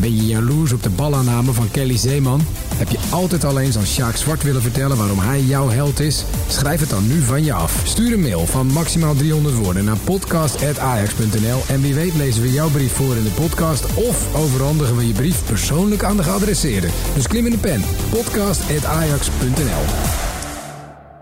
Ben 0.00 0.16
je 0.16 0.26
jaloers 0.26 0.72
op 0.72 0.82
de 0.82 0.90
balaanname 0.90 1.52
van 1.52 1.70
Kelly 1.70 1.96
Zeeman? 1.96 2.40
Heb 2.74 2.88
je 2.88 2.98
altijd 3.10 3.44
al 3.44 3.60
eens 3.60 3.76
aan 3.76 3.86
Sjaak 3.86 4.16
Zwart 4.16 4.42
willen 4.42 4.62
vertellen 4.62 4.96
waarom 4.96 5.18
hij 5.18 5.40
jouw 5.40 5.68
held 5.68 6.00
is? 6.00 6.24
Schrijf 6.48 6.80
het 6.80 6.90
dan 6.90 7.06
nu 7.06 7.22
van 7.22 7.44
je 7.44 7.52
af. 7.52 7.80
Stuur 7.84 8.12
een 8.12 8.20
mail 8.20 8.46
van 8.46 8.66
maximaal 8.66 9.14
300 9.14 9.54
woorden 9.54 9.84
naar 9.84 9.98
podcast.ajax.nl 10.04 11.62
en 11.68 11.80
wie 11.80 11.94
weet 11.94 12.14
lezen 12.14 12.42
we 12.42 12.52
jouw 12.52 12.68
brief 12.68 12.92
voor 12.92 13.16
in 13.16 13.24
de 13.24 13.30
podcast 13.30 13.94
of 13.94 14.34
overhandigen 14.34 14.96
we 14.96 15.06
je 15.06 15.14
brief 15.14 15.44
persoonlijk 15.44 16.04
aan 16.04 16.16
de 16.16 16.22
geadresseerde. 16.22 16.88
Dus 17.14 17.26
klim 17.26 17.44
in 17.44 17.52
de 17.52 17.58
pen. 17.58 17.82
podcast.ajax.nl 18.10 20.25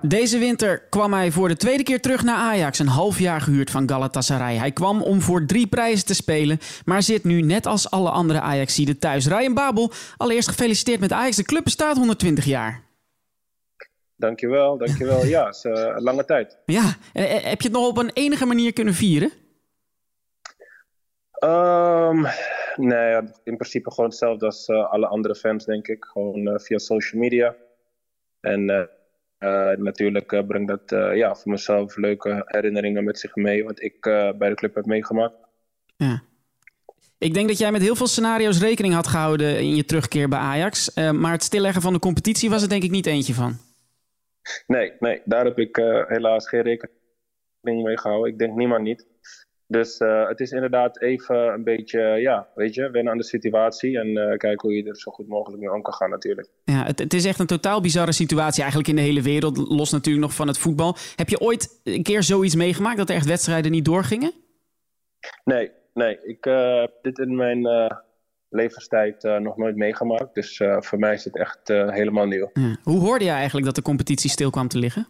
Deze 0.07 0.39
winter 0.39 0.83
kwam 0.89 1.13
hij 1.13 1.31
voor 1.31 1.49
de 1.49 1.57
tweede 1.57 1.83
keer 1.83 2.01
terug 2.01 2.25
naar 2.25 2.37
Ajax, 2.37 2.79
een 2.79 2.87
half 2.87 3.19
jaar 3.19 3.41
gehuurd 3.41 3.71
van 3.71 3.89
Galatasaray. 3.89 4.57
Hij 4.57 4.73
kwam 4.73 5.03
om 5.03 5.21
voor 5.21 5.47
drie 5.47 5.67
prijzen 5.67 6.07
te 6.07 6.15
spelen, 6.15 6.59
maar 6.85 7.03
zit 7.03 7.25
nu 7.25 7.41
net 7.41 7.67
als 7.67 7.91
alle 7.91 8.11
andere 8.11 8.41
Ajaxiden 8.41 8.99
thuis. 8.99 9.27
Ryan 9.27 9.55
Babel, 9.55 9.91
allereerst 10.17 10.49
gefeliciteerd 10.49 11.01
met 11.01 11.13
Ajax. 11.13 11.37
De 11.37 11.43
club 11.43 11.65
bestaat 11.65 11.97
120 11.97 12.45
jaar. 12.45 12.83
Dankjewel, 14.17 14.79
dankjewel. 14.79 15.25
Ja, 15.25 15.47
het 15.47 15.55
is 15.55 15.65
eh, 15.65 15.73
een 15.73 16.03
lange 16.03 16.25
tijd. 16.25 16.59
Ja, 16.67 16.95
eh, 17.13 17.37
eh, 17.37 17.45
heb 17.45 17.61
je 17.61 17.69
het 17.69 17.77
nog 17.77 17.89
op 17.89 17.99
een 17.99 18.11
enige 18.13 18.47
manier 18.47 18.73
kunnen 18.73 18.95
vieren? 18.95 19.31
Ehm, 21.33 22.27
nee, 22.77 23.15
in 23.45 23.57
principe 23.57 23.91
gewoon 23.91 24.11
hetzelfde 24.11 24.47
als 24.47 24.69
alle 24.69 25.07
andere 25.07 25.35
fans, 25.35 25.65
denk 25.65 25.89
ik. 25.89 26.05
Gewoon 26.05 26.61
via 26.61 26.79
social 26.79 27.21
media. 27.21 27.55
En 28.41 28.89
natuurlijk 29.77 30.33
eh, 30.33 30.47
brengt 30.47 30.69
dat 30.69 30.93
eh, 30.93 31.17
ja, 31.17 31.35
voor 31.35 31.53
mezelf 31.53 31.97
leuke 31.97 32.43
herinneringen 32.47 33.05
met 33.05 33.19
zich 33.19 33.35
mee, 33.35 33.65
wat 33.65 33.83
ik 33.83 34.07
eh, 34.07 34.33
bij 34.39 34.49
de 34.49 34.55
club 34.55 34.75
heb 34.75 34.87
meegemaakt. 34.87 35.35
Ja. 35.97 36.23
Ik 37.25 37.35
denk 37.35 37.49
dat 37.49 37.59
jij 37.59 37.73
met 37.73 37.83
heel 37.83 37.97
veel 37.97 38.07
scenario's 38.07 38.61
rekening 38.61 38.95
had 38.95 39.07
gehouden 39.07 39.59
in 39.59 39.77
je 39.77 39.85
terugkeer 39.85 40.29
bij 40.29 40.39
Ajax. 40.39 40.93
Eh, 40.93 41.11
maar 41.11 41.33
het 41.33 41.43
stilleggen 41.43 41.83
van 41.83 41.93
de 41.93 41.99
competitie 41.99 42.51
was 42.51 42.63
er 42.63 42.69
denk 42.69 42.83
ik 42.83 42.91
niet 42.91 43.07
eentje 43.07 43.35
van. 43.35 43.57
Nee, 44.67 44.93
nee, 44.99 45.23
daar 45.25 45.45
heb 45.45 45.59
ik 45.59 45.77
eh, 45.77 46.07
helaas 46.07 46.49
geen 46.49 46.63
rekening 46.63 47.85
mee 47.85 47.99
gehouden. 47.99 48.33
Ik 48.33 48.39
denk 48.39 48.55
niemand 48.55 48.83
niet. 48.83 49.07
Dus 49.67 49.99
eh, 49.99 50.29
het 50.29 50.41
is 50.41 50.51
inderdaad 50.51 51.01
even 51.01 51.37
een 51.37 51.65
beetje, 51.65 52.01
ja, 52.01 52.49
weet 52.55 52.75
je, 52.75 52.91
wennen 52.91 53.13
aan 53.13 53.19
de 53.19 53.25
situatie 53.25 53.99
en 53.99 54.17
eh, 54.17 54.37
kijken 54.37 54.69
hoe 54.69 54.77
je 54.77 54.89
er 54.89 54.97
zo 54.97 55.11
goed 55.11 55.29
mogelijk 55.29 55.63
mee 55.63 55.73
om 55.73 55.83
kan 55.83 55.95
gaan 55.95 56.11
natuurlijk. 56.11 56.49
Ja, 56.65 56.85
het, 56.85 56.99
het 56.99 57.15
is 57.15 57.25
echt 57.25 57.39
een 57.39 57.47
totaal 57.47 57.81
bizarre 57.81 58.13
situatie 58.13 58.61
eigenlijk 58.61 58.91
in 58.91 58.97
de 58.97 59.03
hele 59.03 59.23
wereld. 59.23 59.57
Los 59.57 59.91
natuurlijk 59.91 60.25
nog 60.25 60.35
van 60.35 60.49
het 60.49 60.59
voetbal. 60.59 60.97
Heb 61.17 61.29
je 61.29 61.41
ooit 61.41 61.81
een 61.85 62.03
keer 62.03 62.23
zoiets 62.23 62.55
meegemaakt 62.55 62.97
dat 62.97 63.09
er 63.09 63.15
echt 63.15 63.27
wedstrijden 63.27 63.71
niet 63.71 63.85
doorgingen? 63.85 64.33
Nee, 65.45 65.71
nee, 65.93 66.19
ik 66.23 66.47
eh, 66.47 66.81
heb 66.81 66.93
dit 67.03 67.19
in 67.19 67.37
mijn 67.37 67.91
levenstijd 68.49 69.23
nog 69.23 69.57
nooit 69.57 69.77
meegemaakt. 69.77 70.35
Dus 70.35 70.63
voor 70.79 70.99
mij 70.99 71.15
is 71.15 71.25
het 71.25 71.39
echt 71.39 71.69
helemaal 71.69 72.27
nieuw. 72.27 72.51
Ja. 72.53 72.77
Hoe 72.83 73.01
hoorde 73.01 73.25
je 73.25 73.31
eigenlijk 73.31 73.67
dat 73.67 73.75
de 73.75 73.83
competitie 73.83 74.31
stil 74.31 74.51
kwam 74.51 74.69
te 74.69 74.79
liggen? 74.79 75.07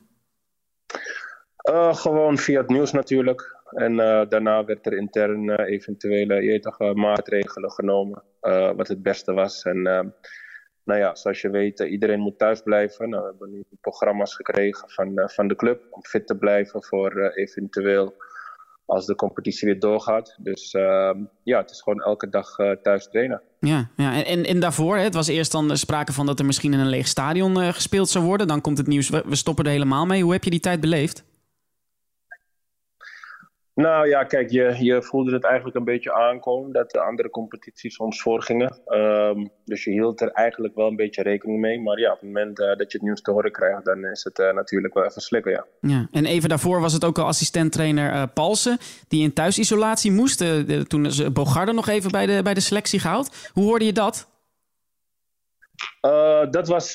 Gewoon 1.91 2.39
via 2.39 2.61
het 2.61 2.69
nieuws 2.69 2.93
natuurlijk. 2.93 3.54
En 3.75 4.01
eh, 4.01 4.29
daarna 4.29 4.65
werd 4.65 4.87
er 4.87 4.97
intern 4.97 5.49
eh, 5.51 5.73
eventuele 5.75 6.95
maatregelen 6.95 7.71
genomen. 7.71 8.23
eh, 8.41 8.73
wat 8.77 8.89
het 8.89 9.03
beste 9.03 9.33
was. 9.33 9.63
En 9.63 9.87
eh, 9.87 10.01
nou 10.85 11.01
ja, 11.01 11.15
zoals 11.15 11.41
je 11.41 11.51
weet, 11.51 11.81
iedereen 11.81 12.21
moet 12.21 12.39
thuis 12.39 12.63
blijven. 12.63 13.09
Nou, 13.09 13.23
we 13.23 13.29
hebben 13.29 13.51
nu 13.51 13.65
programma's 13.81 14.35
gekregen 14.35 14.91
van, 14.91 15.23
van 15.31 15.49
de 15.49 15.57
club 15.57 15.87
om 15.91 16.05
fit 16.05 16.27
te 16.27 16.37
blijven 16.37 16.83
voor 16.85 17.31
eventueel 17.35 18.15
als 18.87 19.07
de 19.07 19.15
competitie 19.15 19.69
weer 19.69 19.81
doorgaat. 19.81 20.37
Dus 20.41 20.73
ehm, 20.73 21.19
ja, 21.43 21.59
het 21.61 21.71
is 21.71 21.81
gewoon 21.83 22.03
elke 22.03 22.29
dag 22.29 22.59
eh, 22.59 22.71
thuis 22.71 23.09
trainen. 23.09 23.43
Ja, 23.59 23.91
ja. 23.97 24.25
En, 24.25 24.45
en, 24.45 24.61
daarvoor, 24.61 24.97
het 24.97 25.15
was 25.15 25.29
eerst 25.29 25.53
dan 25.53 25.77
sprake 25.77 26.13
van 26.13 26.27
dat 26.27 26.39
er 26.39 26.45
misschien 26.47 26.73
in 26.73 26.79
een 26.79 26.89
leeg 26.89 27.07
stadion 27.07 27.57
gespeeld 27.57 28.09
zou 28.09 28.25
worden. 28.25 28.47
Dan 28.47 28.61
komt 28.61 28.79
het 28.79 28.87
nieuws, 28.87 29.09
we 29.09 29.37
stoppen 29.37 29.65
er 29.65 29.71
helemaal 29.71 30.07
mee. 30.07 30.23
Hoe 30.23 30.33
heb 30.33 30.45
je 30.45 30.51
die 30.51 30.61
tijd 30.61 30.81
beleefd? 30.81 31.25
Nou 33.75 34.09
ja, 34.09 34.25
kijk, 34.25 34.51
je, 34.51 34.77
je 34.79 35.03
voelde 35.03 35.33
het 35.33 35.45
eigenlijk 35.45 35.77
een 35.77 35.85
beetje 35.85 36.13
aankomen 36.13 36.73
dat 36.73 36.91
de 36.91 37.01
andere 37.01 37.31
competities 37.31 37.97
ons 37.97 38.23
voorgingen. 38.23 38.81
Ehm, 38.87 39.47
dus 39.65 39.85
je 39.85 39.91
hield 39.91 40.21
er 40.21 40.31
eigenlijk 40.31 40.75
wel 40.75 40.87
een 40.87 40.97
beetje 40.97 41.23
rekening 41.23 41.61
mee. 41.61 41.81
Maar 41.81 41.99
ja, 41.99 42.13
op 42.13 42.21
het 42.21 42.29
moment 42.29 42.61
eh, 42.61 42.67
dat 42.67 42.93
je 42.93 42.99
het 42.99 43.03
nieuws 43.03 43.21
te 43.21 43.31
horen 43.31 43.53
krijgt, 43.53 43.85
dan 43.85 44.05
is 44.05 44.25
het 44.25 44.39
eh, 44.39 44.53
natuurlijk 44.53 44.95
wel 44.95 45.05
even 45.05 45.23
slikken, 45.23 45.53
ja. 45.53 45.65
Ja. 45.81 46.09
En 46.11 46.27
even 46.27 46.49
daarvoor 46.49 46.81
was 46.81 46.93
het 46.93 47.05
ook 47.05 47.19
al 47.19 47.27
assistent-trainer 47.27 48.13
eh 48.13 48.23
Palsen, 48.35 48.79
die 49.09 49.23
in 49.23 49.33
thuisisolatie 49.33 50.13
moest. 50.13 50.39
De- 50.39 50.85
toen 50.87 51.07
is 51.07 51.33
Bogarde 51.33 51.73
nog 51.73 51.89
even 51.89 52.11
bij 52.11 52.27
de, 52.27 52.43
bij 52.43 52.55
de 52.55 52.61
selectie 52.61 53.01
gehaald. 53.01 53.51
Hoe 53.53 53.65
hoorde 53.65 53.85
je 53.85 53.93
dat? 53.93 54.33
Dat, 56.51 56.69
was, 56.69 56.93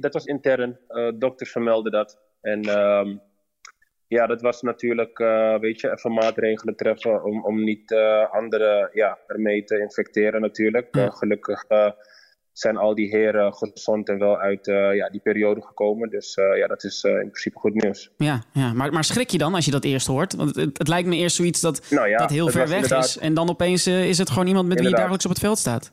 dat 0.00 0.12
was 0.12 0.24
intern. 0.24 0.78
Dokters 1.18 1.50
vermelden 1.50 1.92
dat. 1.92 2.18
En 2.40 2.62
ehm, 2.62 3.16
ja, 4.08 4.26
dat 4.26 4.40
was 4.40 4.62
natuurlijk, 4.62 5.18
eh, 5.18 5.58
weet 5.58 5.80
je, 5.80 5.90
even 5.92 6.12
maatregelen 6.12 6.76
treffen 6.76 7.24
om, 7.24 7.44
om 7.44 7.64
niet 7.64 7.92
eh, 7.92 8.32
anderen 8.32 8.90
ja, 8.92 9.18
ermee 9.26 9.64
te 9.64 9.80
infecteren 9.80 10.40
natuurlijk. 10.40 10.88
Ja. 10.90 11.04
Eh, 11.04 11.12
gelukkig 11.12 11.64
zijn 12.52 12.76
al 12.76 12.94
die 12.94 13.08
heren 13.08 13.54
gezond 13.54 14.08
en 14.08 14.18
wel 14.18 14.38
uit 14.38 14.66
ja, 14.94 15.08
die 15.08 15.20
periode 15.20 15.62
gekomen. 15.62 16.10
Dus 16.10 16.34
ja, 16.34 16.66
dat 16.66 16.84
is 16.84 17.04
in 17.04 17.30
principe 17.30 17.58
goed 17.58 17.82
nieuws. 17.82 18.10
Ja, 18.16 18.42
ja. 18.52 18.72
Maar, 18.72 18.92
maar 18.92 19.04
schrik 19.04 19.30
je 19.30 19.38
dan 19.38 19.54
als 19.54 19.64
je 19.64 19.70
dat 19.70 19.84
eerst 19.84 20.06
hoort? 20.06 20.34
Want 20.34 20.56
het, 20.56 20.78
het 20.78 20.88
lijkt 20.88 21.08
me 21.08 21.16
eerst 21.16 21.36
zoiets 21.36 21.60
dat, 21.60 21.86
Nou 21.90 22.08
ja, 22.08 22.16
dat 22.16 22.30
heel 22.30 22.48
ver 22.48 22.68
weg 22.68 22.74
inderdaad- 22.74 23.04
is. 23.04 23.18
En 23.18 23.34
dan 23.34 23.48
opeens 23.48 23.86
is 23.86 24.18
het 24.18 24.30
gewoon 24.30 24.46
iemand 24.46 24.68
met 24.68 24.80
wie 24.80 24.88
je 24.88 24.94
dagelijks 24.94 25.24
op 25.24 25.30
het 25.30 25.40
veld 25.40 25.58
staat. 25.58 25.92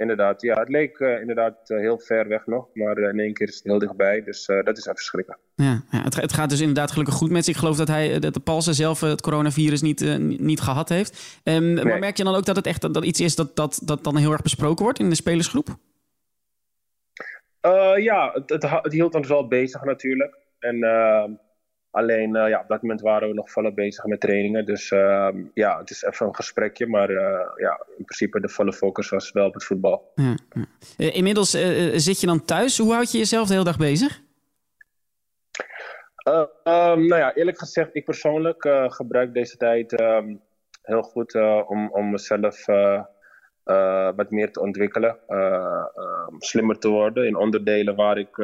Inderdaad, 0.00 0.42
ja, 0.42 0.58
het 0.58 0.68
leek 0.68 0.98
eh, 0.98 1.20
inderdaad 1.20 1.70
eh, 1.70 1.78
heel 1.78 1.98
ver 1.98 2.28
weg 2.28 2.46
nog, 2.46 2.66
maar 2.74 2.96
eh, 2.96 3.08
in 3.08 3.18
één 3.20 3.34
keer 3.34 3.48
is 3.48 3.54
het 3.54 3.64
heel 3.64 3.78
dichtbij. 3.78 4.22
Dus 4.24 4.46
dat 4.46 4.78
is 4.78 4.86
even 4.86 5.02
schrikken. 5.02 5.36
Ja, 5.54 5.82
ja 5.90 6.02
het, 6.02 6.14
het 6.16 6.32
gaat 6.32 6.50
dus 6.50 6.60
inderdaad 6.60 6.90
gelukkig 6.90 7.14
goed 7.14 7.30
met 7.30 7.44
zich. 7.44 7.54
Ik 7.54 7.60
geloof 7.60 7.76
dat, 7.76 7.88
hij, 7.88 8.18
dat 8.18 8.34
de 8.34 8.40
Palsen 8.40 8.74
zelf 8.74 9.00
het 9.00 9.20
coronavirus 9.20 9.82
niet, 9.82 10.18
niet- 10.18 10.60
gehad 10.60 10.88
heeft. 10.88 11.40
Ehm, 11.42 11.74
Maar 11.74 11.98
merk 11.98 12.16
je 12.16 12.24
dan 12.24 12.34
ook 12.34 12.44
dat 12.44 12.56
het 12.56 12.66
echt 12.66 12.80
dat, 12.80 12.94
dat 12.94 13.04
iets 13.04 13.20
is 13.20 13.34
dat, 13.34 13.56
dat, 13.56 13.80
dat 13.84 14.04
dan 14.04 14.16
heel 14.16 14.32
erg 14.32 14.42
besproken 14.42 14.84
wordt 14.84 14.98
in 14.98 15.08
de 15.08 15.14
spelersgroep? 15.14 15.68
Ja, 17.96 18.30
het, 18.34 18.50
het, 18.50 18.62
ha- 18.62 18.82
het 18.82 18.92
hield 18.92 19.14
ons 19.14 19.28
wel 19.28 19.48
bezig 19.48 19.84
natuurlijk. 19.84 20.36
En 20.58 20.78
ehm, 21.90 22.04
Alleen 22.04 22.32
ja, 22.32 22.60
op 22.60 22.68
dat 22.68 22.82
moment 22.82 23.00
waren 23.00 23.28
we 23.28 23.34
nog 23.34 23.50
volop 23.50 23.74
bezig 23.74 24.04
met 24.04 24.20
trainingen. 24.20 24.66
Dus 24.66 24.90
ehm, 24.90 25.44
ja, 25.54 25.78
het 25.78 25.90
is 25.90 26.02
even 26.02 26.26
een 26.26 26.34
gesprekje. 26.34 26.86
Maar 26.86 27.10
ja, 27.56 27.86
in 27.96 28.04
principe 28.04 28.40
de 28.40 28.48
volle 28.48 28.72
focus 28.72 29.08
was 29.08 29.32
wel 29.32 29.46
op 29.46 29.54
het 29.54 29.64
voetbal. 29.64 30.12
Ja, 30.14 30.34
ja. 30.96 31.12
inmiddels 31.12 31.50
zit 31.94 32.20
je 32.20 32.26
dan 32.26 32.44
thuis. 32.44 32.78
Hoe 32.78 32.92
houd 32.92 33.12
je 33.12 33.18
jezelf 33.18 33.46
de 33.46 33.52
hele 33.52 33.64
dag 33.64 33.78
bezig? 33.78 34.20
Um, 36.24 37.06
nou 37.06 37.16
ja, 37.16 37.34
eerlijk 37.34 37.58
gezegd, 37.58 37.88
ik 37.92 38.04
persoonlijk 38.04 38.68
gebruik 38.86 39.34
deze 39.34 39.56
tijd 39.56 40.00
um, 40.00 40.40
heel 40.82 41.02
goed 41.02 41.34
om, 41.66 41.90
om 41.92 42.10
mezelf 42.10 42.66
wat 44.16 44.30
meer 44.30 44.52
te 44.52 44.60
ontwikkelen, 44.60 45.18
um, 45.28 46.36
slimmer 46.38 46.78
te 46.78 46.88
worden 46.88 47.26
in 47.26 47.36
onderdelen 47.36 47.96
waar 47.96 48.18
ik 48.18 48.38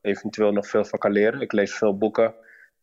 eventueel 0.00 0.52
nog 0.52 0.66
veel 0.66 0.84
van 0.84 0.98
kan 0.98 1.12
leren. 1.12 1.40
Ik 1.40 1.52
lees 1.52 1.74
veel 1.74 1.98
boeken, 1.98 2.34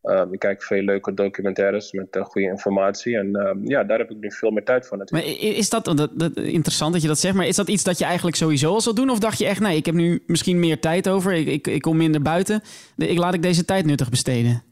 Um, 0.10 0.34
ik 0.34 0.40
kijk 0.40 0.64
veel 0.64 0.82
leuke 0.82 1.14
documentaires 1.14 1.92
met 1.92 2.16
uh, 2.16 2.24
goede 2.24 2.48
informatie. 2.48 3.18
En 3.18 3.36
um, 3.48 3.68
ja, 3.68 3.84
daar 3.84 3.98
heb 3.98 4.12
ik 4.12 4.18
nu 4.18 4.32
veel 4.32 4.52
meer 4.52 4.64
tijd 4.64 4.88
voor 4.88 4.98
natuurlijk. 4.98 5.28
Maar 5.28 5.48
is 5.48 5.70
dat, 5.70 5.86
dat, 5.86 6.10
dat, 6.14 6.38
interessant 6.38 6.94
dat 6.94 7.02
je 7.02 7.08
dat 7.08 7.18
zegt, 7.18 7.36
maar 7.36 7.48
is 7.48 7.56
dat 7.56 7.68
iets 7.68 7.84
dat 7.84 7.98
je 7.98 8.06
eigenlijk 8.06 8.36
sowieso 8.36 8.74
al 8.74 8.82
zou 8.82 8.96
doen? 8.96 9.10
Of 9.10 9.20
dacht 9.20 9.38
je 9.38 9.46
echt, 9.46 9.60
nee, 9.60 9.78
ik 9.78 9.86
heb 9.86 9.96
nu 9.96 10.24
misschien 10.28 10.60
meer 10.60 10.80
tijd 10.80 11.10
over, 11.10 11.34
ik, 11.34 11.48
ik, 11.48 11.68
ik 11.68 11.82
kom 11.82 11.98
minder 11.98 12.22
buiten. 12.22 12.62
Ik 12.98 13.18
laat 13.18 13.34
ik 13.34 13.42
deze 13.42 13.66
tijd 13.66 13.86
nuttig 13.86 14.10
besteden? 14.10 14.64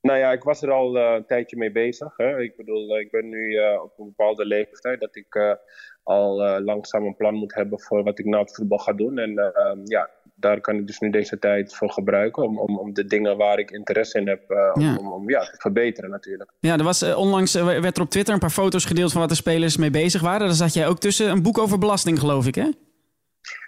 Nou 0.00 0.18
ja, 0.18 0.32
ik 0.32 0.42
was 0.42 0.62
er 0.62 0.70
al 0.70 0.96
uh, 0.96 1.14
een 1.16 1.26
tijdje 1.26 1.56
mee 1.56 1.72
bezig. 1.72 2.16
Hè. 2.16 2.40
Ik 2.40 2.56
bedoel, 2.56 2.96
uh, 2.96 3.00
ik 3.00 3.10
ben 3.10 3.28
nu 3.28 3.50
uh, 3.50 3.82
op 3.82 3.98
een 3.98 4.04
bepaalde 4.04 4.46
leeftijd 4.46 5.00
dat 5.00 5.16
ik 5.16 5.58
al 6.02 6.60
langzaam 6.60 7.04
een 7.04 7.16
plan 7.16 7.34
moet 7.34 7.54
hebben 7.54 7.80
voor 7.80 8.02
wat 8.02 8.18
ik 8.18 8.24
na 8.24 8.38
het 8.38 8.54
voetbal 8.54 8.78
ga 8.78 8.92
doen. 8.92 9.18
En 9.18 9.30
um, 9.30 9.80
ja, 9.84 10.10
daar 10.38 10.60
kan 10.60 10.76
ik 10.76 10.86
dus 10.86 10.98
nu 10.98 11.10
deze 11.10 11.38
tijd 11.38 11.76
voor 11.76 11.90
gebruiken. 11.90 12.42
Om, 12.42 12.58
om, 12.58 12.78
om 12.78 12.92
de 12.92 13.04
dingen 13.04 13.36
waar 13.36 13.58
ik 13.58 13.70
interesse 13.70 14.18
in 14.18 14.28
heb, 14.28 14.50
uh, 14.50 14.58
ja. 14.74 14.96
Om, 14.96 15.12
om, 15.12 15.30
ja, 15.30 15.40
te 15.40 15.56
verbeteren 15.58 16.10
natuurlijk. 16.10 16.52
Ja, 16.60 16.76
er 16.76 16.84
was 16.84 17.02
uh, 17.02 17.18
onlangs 17.18 17.56
uh, 17.56 17.64
werd 17.64 17.96
er 17.96 18.02
op 18.02 18.10
Twitter 18.10 18.34
een 18.34 18.40
paar 18.40 18.50
foto's 18.50 18.84
gedeeld 18.84 19.12
van 19.12 19.20
wat 19.20 19.30
de 19.30 19.36
spelers 19.36 19.76
mee 19.76 19.90
bezig 19.90 20.20
waren. 20.20 20.46
Daar 20.46 20.56
zat 20.56 20.74
jij 20.74 20.88
ook 20.88 20.98
tussen. 20.98 21.30
Een 21.30 21.42
boek 21.42 21.58
over 21.58 21.78
belasting, 21.78 22.18
geloof 22.18 22.46
ik, 22.46 22.54
hè? 22.54 22.68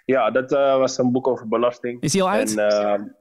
Ja, 0.04 0.30
dat 0.30 0.50
was 0.50 0.98
een 0.98 1.12
boek 1.12 1.26
over 1.28 1.48
belasting. 1.48 2.02
Is 2.02 2.12
die 2.12 2.22
al 2.22 2.30
uit? 2.30 2.56
En, 2.56 3.16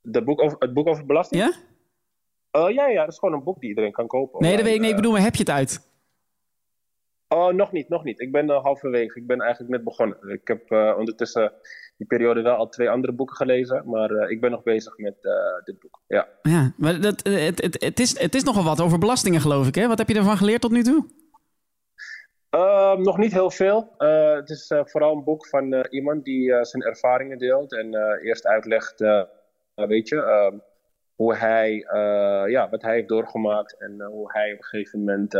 de 0.00 0.22
boek 0.22 0.42
over, 0.42 0.56
het 0.58 0.72
boek 0.72 0.88
over 0.88 1.06
belasting? 1.06 1.42
Ja? 1.42 2.68
ja, 2.68 2.88
ja, 2.88 3.00
dat 3.00 3.12
is 3.12 3.18
gewoon 3.18 3.34
een 3.34 3.44
boek 3.44 3.60
die 3.60 3.68
iedereen 3.68 3.92
kan 3.92 4.06
kopen. 4.06 4.42
Nee, 4.42 4.56
dat 4.56 4.64
weet 4.64 4.74
ik 4.74 4.80
niet. 4.80 4.90
Ik 4.90 4.96
bedoel, 4.96 5.12
maar 5.12 5.20
heb 5.20 5.34
je 5.34 5.40
het 5.40 5.50
uit? 5.50 5.93
Oh, 7.28 7.52
nog 7.52 7.72
niet, 7.72 7.88
nog 7.88 8.04
niet. 8.04 8.20
Ik 8.20 8.32
ben 8.32 8.50
halverwege. 8.50 9.18
Ik 9.18 9.26
ben 9.26 9.40
eigenlijk 9.40 9.70
net 9.70 9.84
begonnen. 9.84 10.18
Ik 10.28 10.48
heb 10.48 10.70
ondertussen 10.98 11.52
die 11.96 12.06
periode 12.06 12.42
wel 12.42 12.56
al 12.56 12.68
twee 12.68 12.90
andere 12.90 13.12
boeken 13.12 13.36
gelezen. 13.36 13.82
Maar 13.86 14.10
uh, 14.10 14.30
ik 14.30 14.40
ben 14.40 14.50
nog 14.50 14.62
bezig 14.62 14.98
met 14.98 15.16
uh, 15.22 15.32
dit 15.64 15.78
boek. 15.78 16.00
Ja, 16.06 16.28
ja 16.42 16.72
maar 16.76 17.00
dat, 17.00 17.22
eh, 17.22 17.44
het, 17.44 17.62
het, 17.62 17.82
het, 17.82 18.00
is, 18.00 18.18
het 18.18 18.34
is 18.34 18.42
nogal 18.42 18.64
wat 18.64 18.80
over 18.80 18.98
belastingen, 18.98 19.40
geloof 19.40 19.66
ik. 19.66 19.74
Hè? 19.74 19.86
Wat 19.86 19.98
heb 19.98 20.08
je 20.08 20.14
ervan 20.14 20.36
geleerd 20.36 20.60
tot 20.60 20.70
nu 20.70 20.82
toe? 20.82 21.06
Uh, 22.50 22.96
nog 22.96 23.18
niet 23.18 23.32
heel 23.32 23.50
veel. 23.50 23.94
het 24.36 24.50
is 24.50 24.72
vooral 24.84 25.16
een 25.16 25.24
boek 25.24 25.46
van 25.46 25.86
iemand 25.90 26.24
die 26.24 26.64
zijn 26.64 26.82
ervaringen 26.82 27.38
deelt. 27.38 27.72
En 27.72 27.94
eerst 28.22 28.46
uitlegt, 28.46 28.98
weet 29.74 30.08
je, 30.08 30.22
ehm, 30.22 30.58
hoe 31.14 31.36
hij, 31.36 31.86
ja, 32.48 32.68
wat 32.70 32.82
hij 32.82 32.94
heeft 32.94 33.08
doorgemaakt. 33.08 33.76
En 33.78 34.02
hoe 34.02 34.32
hij 34.32 34.52
op 34.52 34.58
een 34.58 34.64
gegeven 34.64 34.98
moment 34.98 35.32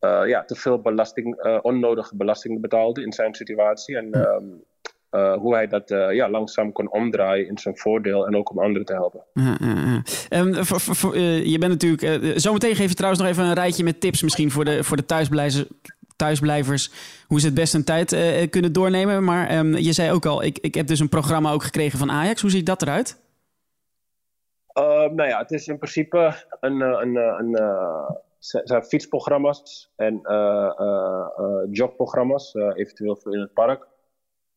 ja, 0.00 0.44
te 0.44 0.54
veel 0.54 0.80
belasting, 0.80 1.42
onnodige 1.62 2.16
belastingen 2.16 2.60
betaalde 2.60 3.02
in 3.02 3.12
zijn 3.12 3.34
situatie. 3.34 3.96
En 3.96 4.12
ehm, 4.12 4.44
uh, 5.10 5.34
hoe 5.34 5.54
hij 5.54 5.66
dat 5.66 5.90
uh, 5.90 6.14
ja, 6.14 6.30
langzaam 6.30 6.72
kon 6.72 6.90
omdraaien 6.90 7.46
in 7.46 7.58
zijn 7.58 7.76
voordeel 7.76 8.26
en 8.26 8.36
ook 8.36 8.50
om 8.50 8.58
anderen 8.58 8.86
te 8.86 8.92
helpen. 8.92 9.24
Um, 10.30 10.64
voor, 10.64 10.80
voor, 10.80 11.16
uh, 11.16 11.44
je 11.44 11.58
bent 11.58 11.72
natuurlijk. 11.72 12.40
zometeen 12.40 12.74
geef 12.74 12.88
je 12.88 12.94
trouwens 12.94 13.22
nog 13.22 13.30
even 13.30 13.44
een 13.44 13.54
rijtje 13.54 13.84
met 13.84 14.00
tips, 14.00 14.22
misschien 14.22 14.50
voor 14.50 14.64
de, 14.64 14.84
voor 14.84 14.96
de 14.96 15.04
thuisblijvers, 15.04 15.64
thuisblijvers. 16.16 16.92
Hoe 17.26 17.40
ze 17.40 17.46
het 17.46 17.54
best 17.54 17.74
een 17.74 17.84
tijd 17.84 18.16
kunnen 18.50 18.72
doornemen. 18.72 19.24
Maar 19.24 19.58
um, 19.58 19.76
je 19.76 19.92
zei 19.92 20.12
ook 20.12 20.26
al, 20.26 20.42
ik, 20.42 20.58
ik 20.58 20.74
heb 20.74 20.86
dus 20.86 21.00
een 21.00 21.08
programma 21.08 21.52
ook 21.52 21.62
gekregen 21.62 21.98
van 21.98 22.10
Ajax. 22.10 22.40
Hoe 22.40 22.50
ziet 22.50 22.66
dat 22.66 22.82
eruit? 22.82 23.20
nou 25.14 25.26
ja, 25.26 25.38
het 25.38 25.50
is 25.50 25.66
in 25.66 25.78
principe 25.78 26.34
een. 26.60 26.80
een, 26.80 27.16
een, 27.16 27.56
zijn 28.38 28.84
fietsprogramma's 28.84 29.92
en 29.96 30.20
jogprogramma's, 31.70 32.54
eventueel 32.54 33.16
voor 33.16 33.34
in 33.34 33.40
het 33.40 33.52
park. 33.52 33.86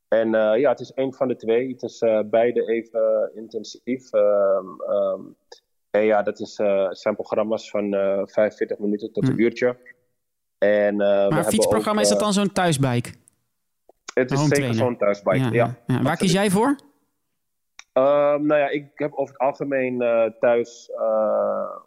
En 0.07 0.29
ja, 0.59 0.69
het 0.69 0.79
is 0.79 0.93
één 0.93 1.13
van 1.13 1.27
de 1.27 1.35
twee. 1.35 1.71
Het 1.71 1.83
is 1.83 1.99
beide 2.25 2.67
even 2.67 3.31
intensief. 3.35 4.13
Um, 4.13 4.81
um, 4.89 5.35
en 5.89 6.03
ja, 6.03 6.21
dat 6.21 6.39
is, 6.39 6.55
zijn 6.89 7.15
programma's 7.15 7.69
van 7.69 7.91
45 7.91 8.77
minuten 8.77 9.11
tot 9.11 9.27
een 9.27 9.33
hm. 9.33 9.39
uurtje. 9.39 9.77
En, 10.57 10.95
maar 10.95 11.31
een 11.37 11.43
fietsprogramma, 11.43 11.99
ook, 11.99 12.05
is 12.05 12.11
dat 12.11 12.19
dan 12.19 12.33
zo'n 12.33 12.51
thuisbike? 12.51 13.09
Het 14.13 14.31
is 14.31 14.47
zeker 14.47 14.73
zo'n 14.73 14.97
thuisbike, 14.97 15.37
ja. 15.37 15.49
ja. 15.51 15.75
ja. 15.87 16.01
Waar 16.01 16.17
kies 16.17 16.31
jij 16.31 16.49
voor? 16.49 16.75
Um, 17.93 18.45
nou 18.45 18.55
ja, 18.59 18.69
ik 18.69 18.91
heb 18.93 19.13
over 19.13 19.33
het 19.33 19.43
algemeen 19.43 19.99
thuis 20.39 20.91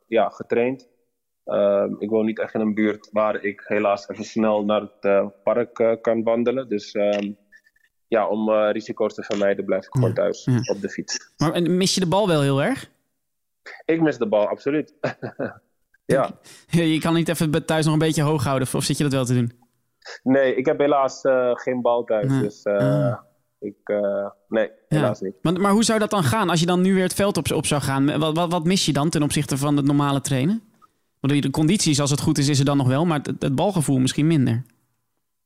ja, 0.06 0.28
getraind. 0.28 0.88
Ik 1.98 2.10
woon 2.10 2.24
niet 2.24 2.38
echt 2.40 2.54
in 2.54 2.60
een 2.60 2.74
buurt 2.74 3.08
waar 3.12 3.44
ik 3.44 3.64
helaas 3.66 4.08
even 4.08 4.24
snel 4.24 4.64
naar 4.64 4.80
het 5.00 5.42
park 5.42 5.98
kan 6.02 6.22
wandelen. 6.22 6.68
Dus 6.68 6.94
ja, 8.14 8.28
om 8.28 8.48
uh, 8.48 8.68
risico's 8.72 9.14
te 9.14 9.22
vermijden 9.22 9.64
blijf 9.64 9.84
ik 9.84 9.92
gewoon 9.92 10.14
thuis 10.14 10.48
op 10.72 10.80
de 10.80 10.88
fiets. 10.88 11.32
Maar 11.36 11.62
mis 11.62 11.94
je 11.94 12.00
de 12.00 12.06
bal 12.06 12.28
wel 12.28 12.42
heel 12.42 12.62
erg? 12.62 12.90
Ik 13.84 14.00
mis 14.00 14.18
de 14.18 14.28
bal, 14.28 14.48
absoluut. 14.48 14.94
ja. 16.14 16.30
Je 16.66 17.00
kan 17.00 17.14
niet 17.14 17.28
even 17.28 17.66
thuis 17.66 17.84
nog 17.84 17.92
een 17.92 17.98
beetje 17.98 18.22
hoog 18.22 18.44
houden, 18.44 18.68
of 18.74 18.84
zit 18.84 18.96
je 18.96 19.02
dat 19.02 19.12
wel 19.12 19.24
te 19.24 19.34
doen? 19.34 19.52
Nee, 20.22 20.54
ik 20.54 20.66
heb 20.66 20.78
helaas 20.78 21.20
geen 21.52 21.82
bal 21.82 22.04
thuis. 22.04 22.40
Dus 22.40 22.64
uh, 22.64 23.16
ik, 23.58 23.76
nee, 24.48 24.70
helaas 24.88 25.20
niet. 25.20 25.34
Maar, 25.42 25.60
maar, 25.60 25.72
hoe 25.72 25.84
zou 25.84 25.98
dat 25.98 26.10
dan 26.10 26.22
gaan 26.22 26.50
als 26.50 26.60
je 26.60 26.66
dan 26.66 26.80
nu 26.80 26.94
weer 26.94 27.02
het 27.02 27.14
veld 27.14 27.36
op, 27.36 27.52
op 27.52 27.66
zou 27.66 27.82
gaan? 27.82 28.18
Wat, 28.18 28.36
wat, 28.36 28.52
wat 28.52 28.64
mis 28.64 28.86
je 28.86 28.92
dan 28.92 29.10
ten 29.10 29.22
opzichte 29.22 29.56
van 29.56 29.76
het 29.76 29.86
normale 29.86 30.20
trainen? 30.20 30.62
Want 31.24 31.42
de 31.42 31.50
condities, 31.50 32.00
als 32.00 32.10
het 32.10 32.20
goed 32.20 32.38
is, 32.38 32.48
is 32.48 32.58
er 32.58 32.64
dan 32.64 32.76
nog 32.76 32.88
wel, 32.88 33.04
maar 33.04 33.18
het, 33.18 33.42
het 33.42 33.54
balgevoel 33.54 33.98
misschien 33.98 34.26
minder. 34.26 34.62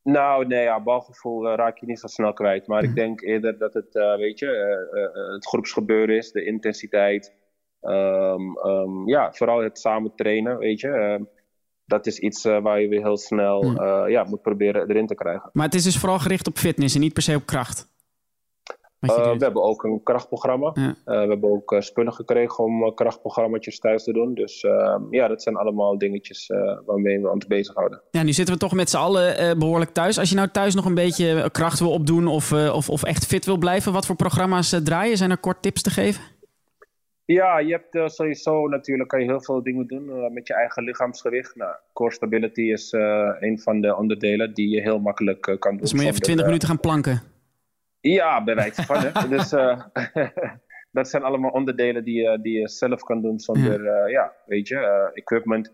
Nou, 0.02 0.46
nee, 0.46 0.62
ja, 0.62 0.82
balgevoel 0.82 1.46
uh, 1.46 1.54
raak 1.54 1.78
je 1.78 1.86
niet 1.86 1.98
zo 1.98 2.06
snel 2.06 2.32
kwijt. 2.32 2.66
Maar 2.66 2.82
ik 2.82 2.94
denk 2.94 3.20
eerder 3.20 3.58
dat 3.58 3.74
het, 3.74 3.94
uh, 3.94 4.16
weet 4.16 4.38
je, 4.38 4.46
uh, 4.46 5.32
het 5.34 5.46
groepsgebeuren 5.46 6.16
is, 6.16 6.30
de 6.30 6.44
intensiteit. 6.44 7.34
Um, 7.82 8.58
um, 8.58 9.08
ja, 9.08 9.32
vooral 9.32 9.62
het 9.62 9.78
samen 9.78 10.12
trainen, 10.14 10.58
weet 10.58 10.80
je. 10.80 10.88
Ehm, 10.88 11.22
dat 11.84 12.06
is 12.06 12.18
iets 12.18 12.42
waar 12.42 12.80
je 12.80 12.88
weer 12.88 13.02
heel 13.02 13.16
snel 13.16 13.82
ja, 14.08 14.24
moet 14.24 14.42
proberen 14.42 14.88
erin 14.88 15.06
te 15.06 15.14
krijgen. 15.14 15.50
Maar 15.52 15.64
het 15.64 15.74
is 15.74 15.84
dus 15.84 15.98
vooral 15.98 16.18
gericht 16.18 16.46
op 16.46 16.56
fitness 16.56 16.94
en 16.94 17.00
niet 17.00 17.12
per 17.12 17.22
se 17.22 17.34
op 17.34 17.46
kracht? 17.46 17.88
Uh, 19.00 19.32
we 19.32 19.44
hebben 19.44 19.62
ook 19.62 19.84
een 19.84 20.02
krachtprogramma. 20.02 20.70
Ja. 20.74 20.88
Uh, 20.88 20.94
we 21.04 21.28
hebben 21.28 21.50
ook 21.50 21.72
uh, 21.72 21.80
spullen 21.80 22.12
gekregen 22.12 22.64
om 22.64 22.94
krachtprogramma's 22.94 23.78
thuis 23.78 24.04
te 24.04 24.12
doen. 24.12 24.34
Dus 24.34 24.62
ehm, 24.64 25.02
ja, 25.11 25.28
dat 25.28 25.42
zijn 25.42 25.56
allemaal 25.56 25.98
dingetjes 25.98 26.52
waarmee 26.87 27.20
we 27.20 27.30
ons 27.30 27.46
bezighouden. 27.46 28.02
Ja, 28.11 28.22
nu 28.22 28.32
zitten 28.32 28.54
we 28.54 28.61
toch 28.61 28.72
met 28.72 28.90
z'n 28.90 28.96
allen 28.96 29.58
behoorlijk 29.58 29.90
thuis. 29.90 30.18
Als 30.18 30.28
je 30.28 30.34
nou 30.34 30.48
thuis 30.48 30.74
nog 30.74 30.84
een 30.84 30.94
beetje 30.94 31.50
kracht 31.50 31.78
wil 31.78 31.90
opdoen 31.90 32.26
of, 32.26 32.52
of, 32.52 32.90
of 32.90 33.02
echt 33.02 33.26
fit 33.26 33.44
wil 33.44 33.56
blijven, 33.56 33.92
wat 33.92 34.06
voor 34.06 34.16
programma's 34.16 34.80
draaien? 34.84 35.16
Zijn 35.16 35.30
er 35.30 35.38
kort 35.38 35.62
tips 35.62 35.82
te 35.82 35.90
geven? 35.90 36.22
Ja, 37.24 37.58
je 37.58 37.72
hebt 37.72 38.12
sowieso 38.12 38.68
natuurlijk 38.68 39.08
kan 39.08 39.20
je 39.20 39.26
heel 39.26 39.42
veel 39.42 39.62
dingen 39.62 39.87
doen 39.87 40.32
met 40.32 40.46
je 40.46 40.54
eigen 40.54 40.84
lichaamsgewicht. 40.84 41.56
Nou, 41.56 41.74
core 41.92 42.12
stability 42.12 42.62
is 42.62 42.92
een 43.40 43.61
van 43.62 43.80
de 43.80 43.96
onderdelen 43.96 44.54
die 44.54 44.68
je 44.68 44.80
heel 44.80 44.98
makkelijk 44.98 45.56
kan 45.58 45.72
doen. 45.72 45.80
Dus 45.80 45.92
moet 45.92 46.02
je 46.02 46.08
even 46.08 46.22
20 46.22 46.44
minuten 46.44 46.68
gaan 46.68 46.80
planken? 46.80 47.22
Ja, 48.00 48.44
bij 48.44 48.54
wijze 48.54 48.82
van. 48.82 48.96
Hè. 49.00 49.28
dus 49.37 49.52
uh, 49.52 49.80
dat 50.92 51.08
zijn 51.08 51.22
allemaal 51.22 51.50
onderdelen 51.50 52.04
die, 52.04 52.22
uh, 52.22 52.42
die 52.42 52.61
je 52.61 52.68
zelf 52.68 53.02
kan 53.02 53.22
doen 53.22 53.38
zonder, 53.38 53.84
ja, 53.84 54.04
uh, 54.04 54.12
ja 54.12 54.32
weet 54.46 54.68
je, 54.68 55.11
equipment. 55.14 55.72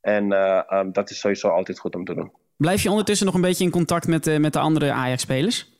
En 0.00 0.32
um, 0.76 0.92
dat 0.92 1.10
is 1.10 1.18
sowieso 1.18 1.48
altijd 1.48 1.78
goed 1.78 1.94
om 1.94 2.04
te 2.04 2.14
doen. 2.14 2.32
Blijf 2.56 2.82
je 2.82 2.90
ondertussen 2.90 3.26
nog 3.26 3.34
een 3.34 3.40
beetje 3.40 3.64
in 3.64 3.70
contact 3.70 4.06
met, 4.06 4.38
met 4.38 4.52
de 4.52 4.58
andere 4.58 4.92
Ajax-spelers? 4.92 5.70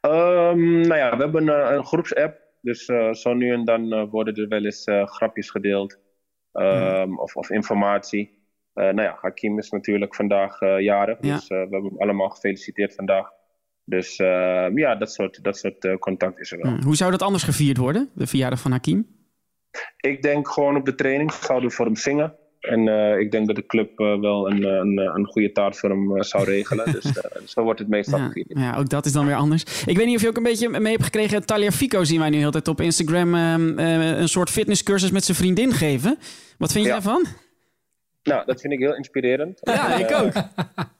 Um, 0.00 0.80
nou 0.80 0.96
ja, 0.96 1.16
we 1.16 1.22
hebben 1.22 1.48
een, 1.48 1.74
een 1.74 1.84
groepsapp. 1.84 2.40
Dus 2.60 2.84
zo 3.12 3.34
nu 3.34 3.52
en 3.52 3.64
dan 3.64 4.08
worden 4.08 4.34
er 4.34 4.48
wel 4.48 4.64
eens 4.64 4.84
grapjes 5.04 5.50
gedeeld. 5.50 5.98
Um, 6.52 7.18
of, 7.18 7.36
of 7.36 7.50
informatie. 7.50 8.38
nou 8.74 9.02
ja, 9.02 9.18
Hakim 9.20 9.58
is 9.58 9.70
natuurlijk 9.70 10.14
vandaag 10.14 10.58
jarig. 10.78 11.18
Ja. 11.20 11.34
Dus 11.34 11.48
we 11.48 11.54
hebben 11.54 11.84
hem 11.84 11.98
allemaal 11.98 12.28
gefeliciteerd 12.28 12.94
vandaag. 12.94 13.30
Dus 13.84 14.18
uh, 14.18 14.26
ja, 14.74 14.94
dat 14.94 15.12
soort, 15.12 15.44
dat 15.44 15.56
soort 15.58 15.84
uh, 15.84 15.96
contact 15.96 16.40
is 16.40 16.52
er 16.52 16.58
wel. 16.62 16.70
Hmm. 16.72 16.82
Hoe 16.82 16.96
zou 16.96 17.10
dat 17.10 17.22
anders 17.22 17.42
gevierd 17.42 17.76
worden, 17.76 18.10
de 18.14 18.26
verjaardag 18.26 18.60
van 18.60 18.70
Hakim? 18.70 19.06
Ik 20.00 20.22
denk 20.22 20.48
gewoon 20.48 20.76
op 20.76 20.84
de 20.84 20.94
training 20.94 21.32
zouden 21.32 21.68
we 21.68 21.74
voor 21.74 21.84
hem 21.86 21.96
zingen. 21.96 22.34
En 22.60 22.88
eh, 22.88 23.18
ik 23.18 23.30
denk 23.30 23.46
dat 23.46 23.56
de 23.56 23.66
club 23.66 23.98
eh, 24.00 24.20
wel 24.20 24.50
een, 24.50 24.62
een, 24.64 24.98
een 24.98 25.26
goede 25.26 25.52
taart 25.52 25.78
voor 25.78 25.88
hem 25.90 26.16
eh, 26.16 26.22
zou 26.22 26.44
regelen. 26.44 26.92
dus 26.92 27.04
eh, 27.04 27.40
zo 27.54 27.62
wordt 27.62 27.78
het 27.78 27.88
meestal 27.88 28.18
Ja, 28.18 28.26
gevierd. 28.26 28.46
ja, 28.58 28.76
ook 28.76 28.88
dat 28.88 29.06
is 29.06 29.12
dan 29.12 29.26
weer 29.26 29.34
anders. 29.34 29.84
Ik 29.86 29.96
weet 29.96 30.06
niet 30.06 30.16
of 30.16 30.22
je 30.22 30.28
ook 30.28 30.36
een 30.36 30.42
beetje 30.42 30.68
mee 30.80 30.92
hebt 30.92 31.04
gekregen. 31.04 31.46
Talia 31.46 31.70
Fico 31.70 32.04
zien 32.04 32.20
wij 32.20 32.30
nu 32.30 32.36
heel 32.36 32.50
de 32.50 32.62
tijd 32.62 32.68
op 32.78 32.80
Instagram 32.84 33.34
ehm, 33.34 33.78
eh, 33.78 34.18
een 34.18 34.28
soort 34.28 34.50
fitnesscursus 34.50 35.10
met 35.10 35.24
zijn 35.24 35.36
vriendin 35.36 35.72
geven. 35.72 36.18
Wat 36.58 36.72
vind 36.72 36.84
je 36.84 36.90
Ja. 36.90 36.96
daarvan? 37.00 37.24
Nou, 38.22 38.46
dat 38.46 38.60
vind 38.60 38.72
ik 38.72 38.78
heel 38.78 38.96
inspirerend. 38.96 39.58
Ja, 39.62 39.92
En, 39.94 40.00
ik 40.00 40.10
eh, 40.10 40.22
ook. 40.22 40.32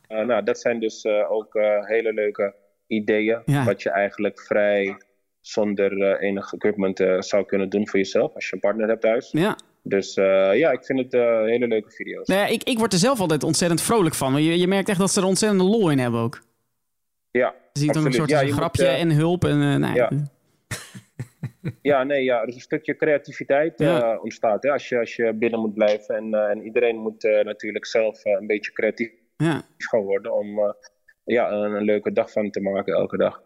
eh, 0.09 0.27
nou, 0.27 0.45
dat 0.45 0.59
zijn 0.61 0.81
dus 0.81 1.03
eh, 1.03 1.31
ook 1.33 1.55
eh, 1.55 1.87
hele 1.87 2.13
leuke 2.13 2.55
ideeën. 2.93 3.43
Ja. 3.45 3.65
Wat 3.65 3.83
je 3.83 3.91
eigenlijk 3.91 4.41
vrij 4.41 4.97
zonder 5.41 6.03
eh, 6.03 6.29
enig 6.29 6.53
equipment 6.53 7.01
eh, 7.01 7.21
zou 7.21 7.45
kunnen 7.45 7.69
doen 7.69 7.89
voor 7.89 7.99
jezelf. 7.99 8.35
Als 8.35 8.49
je 8.49 8.55
een 8.55 8.61
partner 8.61 8.89
hebt 8.89 9.01
thuis. 9.03 9.31
Ja. 9.31 9.59
Dus 9.83 10.15
eh, 10.15 10.59
ja, 10.59 10.71
ik 10.71 10.85
vind 10.85 10.99
het 10.99 11.13
hele 11.13 11.67
leuke 11.67 11.91
video's. 11.91 12.27
Nou 12.27 12.41
ja, 12.41 12.47
ik, 12.47 12.63
ik 12.63 12.79
word 12.79 12.93
er 12.93 12.99
zelf 12.99 13.21
altijd 13.21 13.43
ontzettend 13.43 13.83
vrolijk 13.83 14.15
van. 14.15 14.43
Je, 14.43 14.59
je 14.59 14.69
merkt 14.69 14.89
echt 14.89 14.99
dat 14.99 15.11
ze 15.11 15.21
er 15.21 15.27
ontzettende 15.27 15.65
lol 15.65 15.91
in 15.91 15.99
hebben 15.99 16.21
ook. 16.21 16.41
Ja, 17.33 17.55
Je 17.73 17.81
ziet 17.81 17.97
ook 17.97 18.05
een 18.05 18.13
soort 18.13 18.31
Ja, 18.31 18.43
moet, 18.43 18.53
grapje 18.53 18.87
en 18.87 19.11
hulp. 19.11 19.45
En, 19.45 19.63
eh, 19.63 19.77
nou, 19.77 19.95
ja. 19.95 20.11
Ja, 21.83 22.03
nee, 22.05 22.25
ja, 22.25 22.41
er 22.43 22.49
is 22.49 22.55
een 22.55 22.61
stukje 22.61 22.97
creativiteit 22.97 23.79
Ja. 23.79 24.19
ontstaat 24.23 24.63
hè, 24.63 24.71
als, 24.71 24.89
je, 24.89 24.99
als 24.99 25.17
je 25.17 25.33
binnen 25.35 25.61
moet 25.61 25.75
blijven. 25.75 26.17
En, 26.17 26.35
en 26.35 26.63
iedereen 26.65 26.97
moet 26.97 27.23
natuurlijk 27.23 27.87
zelf 27.87 28.25
een 28.25 28.47
beetje 28.47 28.73
creatief 28.73 29.11
ja. 29.37 29.63
gaan 29.77 30.01
worden 30.01 30.35
om 30.35 30.75
ja, 31.25 31.51
een, 31.51 31.73
een 31.73 31.85
leuke 31.85 32.13
dag 32.13 32.31
van 32.31 32.51
te 32.51 32.61
maken 32.61 32.95
elke 32.95 33.17
dag. 33.17 33.43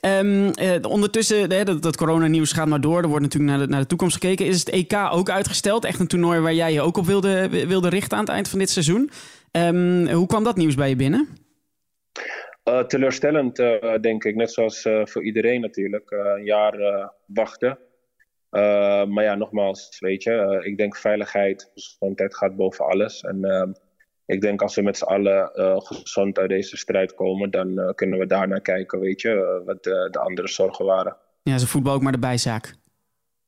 Ehm, 0.00 0.48
eh, 0.48 0.90
ondertussen, 0.90 1.50
hè, 1.52 1.64
dat, 1.64 1.82
dat 1.82 1.96
coronanieuws 1.96 2.52
gaat 2.52 2.66
maar 2.68 2.80
door. 2.80 3.02
Er 3.02 3.08
wordt 3.08 3.22
natuurlijk 3.22 3.52
naar 3.52 3.66
de, 3.66 3.72
naar 3.72 3.80
de 3.80 3.86
toekomst 3.86 4.14
gekeken. 4.14 4.46
Is 4.46 4.58
het 4.58 4.68
EK 4.68 4.92
ook 5.10 5.30
uitgesteld? 5.30 5.84
Echt 5.84 6.00
een 6.00 6.06
toernooi 6.06 6.40
waar 6.40 6.54
jij 6.54 6.72
je 6.72 6.80
ook 6.80 6.96
op 6.96 7.06
wilde, 7.06 7.48
wilde 7.66 7.88
richten 7.88 8.18
aan 8.18 8.24
het 8.24 8.32
eind 8.32 8.48
van 8.48 8.58
dit 8.58 8.70
seizoen. 8.70 9.10
Ehm, 9.50 10.12
hoe 10.12 10.26
kwam 10.26 10.44
dat 10.44 10.56
nieuws 10.56 10.74
bij 10.74 10.88
je 10.88 10.96
binnen? 10.96 11.28
Eh, 12.62 12.84
teleurstellend, 12.84 13.58
eh, 13.58 13.94
denk 14.00 14.24
ik. 14.24 14.34
Net 14.34 14.52
zoals 14.52 14.88
voor 15.02 15.24
iedereen 15.24 15.60
natuurlijk. 15.60 16.10
Een 16.10 16.44
jaar 16.44 17.10
wachten. 17.26 17.78
Maar 19.08 19.22
ja, 19.22 19.34
nogmaals, 19.34 19.96
weet 20.00 20.22
je, 20.22 20.60
ik 20.64 20.76
denk 20.76 20.96
veiligheid, 20.96 21.70
gezondheid 21.74 22.36
gaat 22.36 22.56
boven 22.56 22.84
alles. 22.84 23.20
En 23.20 23.44
ehm, 23.44 23.72
ik 24.26 24.40
denk 24.40 24.62
als 24.62 24.74
we 24.74 24.82
met 24.82 24.96
z'n 24.96 25.04
allen 25.04 25.54
eh, 25.54 25.76
gezond 25.78 26.38
uit 26.38 26.48
deze 26.48 26.76
strijd 26.76 27.14
komen, 27.14 27.50
dan 27.50 27.78
eh, 27.78 27.94
kunnen 27.94 28.18
we 28.18 28.26
daarnaar 28.26 28.60
kijken, 28.60 29.00
weet 29.00 29.20
je, 29.20 29.30
eh, 29.30 29.66
wat 29.66 29.86
eh, 29.86 30.10
de 30.10 30.18
andere 30.18 30.48
zorgen 30.48 30.84
waren. 30.84 31.16
Ja, 31.42 31.58
ze 31.58 31.66
voetbal 31.66 31.94
ook 31.94 32.02
maar 32.02 32.12
de 32.12 32.18
bijzaak. 32.18 32.74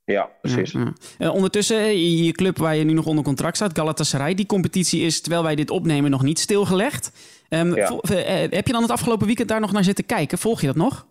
Ja, 0.05 0.31
precies. 0.41 0.73
Ja, 0.73 0.93
ja. 1.19 1.31
Ondertussen, 1.31 1.99
je, 2.25 2.33
club 2.33 2.57
waar 2.59 2.77
je 2.77 2.85
nu 2.85 2.93
nog 2.93 3.07
onder 3.07 3.25
contract 3.25 3.57
staat, 3.57 3.77
Galatasaray, 3.79 4.35
die 4.35 4.47
competitie 4.47 5.01
is, 5.03 5.21
terwijl 5.21 5.43
wij 5.43 5.55
dit 5.55 5.71
opnemen, 5.71 6.11
nog 6.11 6.23
niet 6.23 6.39
stilgelegd. 6.39 7.13
Ehm, 7.49 7.75
Ja. 7.75 7.89
eh, 8.01 8.45
eh, 8.45 8.51
heb 8.53 8.67
je 8.67 8.73
dan 8.73 8.83
het 8.83 8.91
afgelopen 8.91 9.27
weekend 9.27 9.49
daar 9.49 9.61
nog 9.61 9.73
naar 9.73 9.85
zitten 9.85 10.07
kijken? 10.07 10.39
Volg 10.39 10.61
je 10.61 10.67
dat 10.67 10.77
nog? 10.77 11.07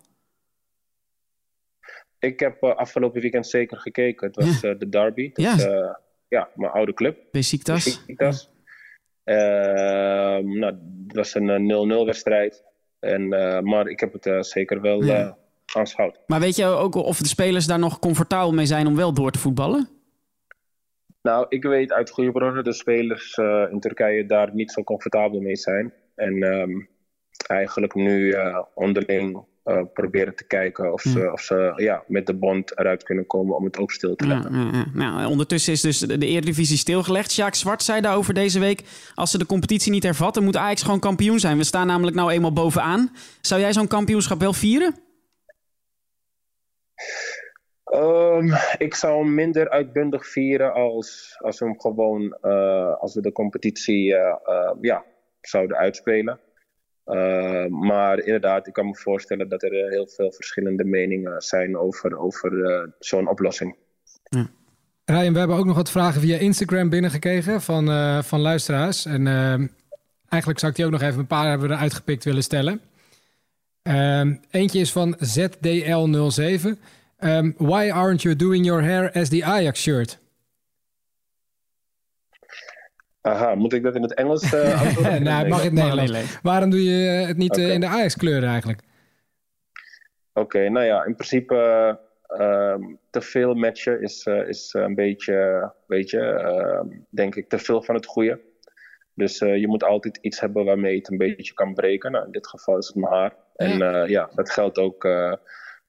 Ik 2.19 2.39
heb 2.39 2.63
afgelopen 2.63 3.21
weekend 3.21 3.47
zeker 3.47 3.77
gekeken. 3.77 4.27
Het 4.27 4.35
was 4.35 4.61
de 4.61 4.89
derby. 4.89 5.31
Ja. 5.33 5.57
eh, 5.57 5.93
ja, 6.27 6.49
mijn 6.55 6.71
oude 6.71 6.93
club. 6.93 7.17
Besiktas. 7.31 7.83
Besiktas. 7.83 8.49
Ehm, 9.27 10.59
nou, 10.59 10.73
het 11.07 11.15
was 11.15 11.35
een 11.35 11.49
eh, 11.49 11.59
0-0 12.01 12.05
wedstrijd. 12.05 12.63
En, 12.99 13.33
eh, 13.33 13.59
maar 13.61 13.87
ik 13.87 13.99
heb 13.99 14.13
het 14.13 14.25
eh, 14.25 14.41
zeker 14.41 14.81
wel 14.81 15.03
Ja. 15.03 15.15
eh 15.27 15.31
aanschouwd. 15.75 16.19
Maar 16.27 16.39
weet 16.39 16.55
je 16.55 16.65
ook 16.65 16.95
of 16.95 17.17
de 17.17 17.27
spelers 17.27 17.65
daar 17.67 17.79
nog 17.79 17.99
comfortabel 17.99 18.53
mee 18.53 18.65
zijn 18.65 18.87
om 18.87 18.95
wel 18.95 19.13
door 19.13 19.31
te 19.31 19.39
voetballen? 19.39 19.89
Nou, 21.21 21.45
ik 21.49 21.63
weet 21.63 21.91
uit 21.91 22.09
goede 22.09 22.31
bronnen 22.31 22.63
dat 22.63 22.75
spelers 22.75 23.37
eh, 23.37 23.65
in 23.71 23.79
Turkije 23.79 24.25
daar 24.25 24.53
niet 24.53 24.71
zo 24.71 24.83
comfortabel 24.83 25.39
mee 25.41 25.55
zijn. 25.55 25.93
En 26.15 26.43
ehm, 26.43 26.71
eigenlijk 27.47 27.93
nu 27.95 28.31
eh, 28.31 28.59
onderling 28.73 29.43
eh, 29.67 29.81
proberen 29.93 30.35
te 30.35 30.43
kijken 30.47 30.93
of 30.93 31.01
ze, 31.01 31.31
of 31.31 31.41
ze 31.41 31.73
ja, 31.75 32.03
met 32.07 32.25
de 32.25 32.33
bond 32.33 32.79
eruit 32.79 33.03
kunnen 33.03 33.27
komen 33.27 33.55
om 33.55 33.63
het 33.65 33.77
ook 33.77 33.91
stil 33.91 34.15
te 34.15 34.27
Ja, 34.27 34.33
leggen. 34.33 34.53
ja, 34.53 34.69
ja. 34.73 34.85
Nou, 34.93 35.25
ondertussen 35.25 35.73
is 35.73 35.81
dus 35.81 35.99
de 35.99 36.25
Eredivisie 36.25 36.77
stilgelegd. 36.77 37.31
Sjaak 37.31 37.55
Zwart 37.55 37.83
zei 37.83 38.01
daarover 38.01 38.33
deze 38.33 38.59
week... 38.59 38.83
als 39.15 39.31
ze 39.31 39.37
de 39.37 39.45
competitie 39.45 39.91
niet 39.91 40.03
hervatten, 40.03 40.43
moet 40.43 40.55
Ajax 40.57 40.81
gewoon 40.81 40.99
kampioen 40.99 41.39
zijn. 41.39 41.57
We 41.57 41.63
staan 41.63 41.87
namelijk 41.87 42.15
nou 42.15 42.31
eenmaal 42.31 42.53
bovenaan. 42.53 43.11
Zou 43.41 43.61
jij 43.61 43.73
zo'n 43.73 43.87
kampioenschap 43.87 44.39
wel 44.39 44.53
vieren? 44.53 44.95
Ehm, 47.83 48.53
ik 48.77 48.95
zou 48.95 49.23
hem 49.23 49.33
minder 49.33 49.69
uitbundig 49.69 50.27
vieren 50.27 50.73
als, 50.73 51.35
als 51.43 51.59
we 51.59 51.65
hem 51.65 51.79
gewoon 51.79 52.37
eh, 52.41 52.93
als 52.99 53.13
we 53.15 53.21
de 53.21 53.31
competitie 53.31 54.15
eh, 54.15 54.71
ja, 54.81 55.03
zouden 55.41 55.77
uitspelen. 55.77 56.39
Eh, 57.07 57.65
maar 57.65 58.19
inderdaad, 58.19 58.67
ik 58.67 58.73
kan 58.73 58.85
me 58.85 58.95
voorstellen 58.95 59.49
dat 59.49 59.63
er 59.63 59.71
eh, 59.71 59.89
heel 59.89 60.07
veel 60.07 60.31
verschillende 60.31 60.83
meningen 60.83 61.41
zijn 61.41 61.77
over, 61.77 62.17
over 62.17 62.63
eh, 62.65 62.87
zo'n 62.99 63.29
oplossing. 63.29 63.75
Ryan, 65.05 65.33
we 65.33 65.39
hebben 65.39 65.57
ook 65.57 65.65
nog 65.65 65.75
wat 65.75 65.91
vragen 65.91 66.21
via 66.21 66.37
Instagram 66.37 66.89
binnengekregen 66.89 67.61
van, 67.61 67.87
van 68.23 68.39
luisteraars. 68.39 69.05
En 69.05 69.27
eigenlijk 70.29 70.59
zou 70.59 70.71
ik 70.71 70.77
die 70.77 70.85
ook 70.85 70.91
nog 70.91 71.01
even 71.01 71.19
een 71.19 71.27
paar 71.27 71.49
hebben 71.49 71.71
eruit 71.71 71.93
gepikt 71.93 72.23
willen 72.23 72.43
stellen. 72.43 72.81
Ehm, 73.81 74.35
eentje 74.51 74.79
is 74.79 74.91
van 74.91 75.15
ZDL07. 75.19 76.79
Ehm, 77.17 77.51
why 77.57 77.89
aren't 77.93 78.21
you 78.21 78.35
doing 78.35 78.65
your 78.65 78.83
hair 78.83 79.11
as 79.11 79.29
the 79.29 79.43
Ajax 79.43 79.81
shirt? 79.81 80.19
Aha, 83.27 83.55
moet 83.55 83.73
ik 83.73 83.83
dat 83.83 83.95
in 83.95 84.01
het 84.01 84.13
Engels 84.13 84.53
eh 84.53 84.81
antwoorden? 84.85 85.23
nou, 85.23 85.47
mag 85.47 85.59
in 85.59 85.65
het 85.65 85.73
Nederlands. 85.73 86.11
nee. 86.11 86.25
Waarom 86.41 86.69
doe 86.69 86.83
je 86.83 87.07
het 87.07 87.37
niet 87.37 87.57
eh, 87.57 87.73
in 87.73 87.79
de 87.79 87.87
Ajax 87.87 88.15
kleuren 88.15 88.49
eigenlijk? 88.49 88.81
Oké, 90.33 90.69
nou 90.69 90.85
ja, 90.85 91.05
in 91.05 91.15
principe 91.15 91.55
eh, 92.27 92.39
ehm, 92.39 92.81
te 93.09 93.21
veel 93.21 93.53
matchen 93.53 94.01
is, 94.01 94.25
eh, 94.25 94.47
is 94.47 94.73
een 94.73 94.95
beetje, 94.95 95.71
weet 95.87 96.09
je, 96.09 96.19
ehm, 96.19 96.87
denk 97.09 97.35
ik, 97.35 97.49
te 97.49 97.57
veel 97.57 97.81
van 97.81 97.95
het 97.95 98.05
goede. 98.05 98.39
Dus 99.13 99.37
je 99.39 99.67
moet 99.67 99.83
altijd 99.83 100.17
iets 100.21 100.39
hebben 100.39 100.65
waarmee 100.65 100.91
je 100.91 100.97
het 100.97 101.11
een 101.11 101.17
beetje 101.17 101.53
kan 101.53 101.73
breken. 101.73 102.11
Nou, 102.11 102.25
in 102.25 102.31
dit 102.31 102.47
geval 102.47 102.77
is 102.77 102.87
het 102.87 102.95
mijn 102.95 103.13
haar. 103.13 103.33
En 103.55 103.77
ja, 104.09 104.29
dat 104.35 104.49
geldt 104.49 104.77
ook 104.77 105.03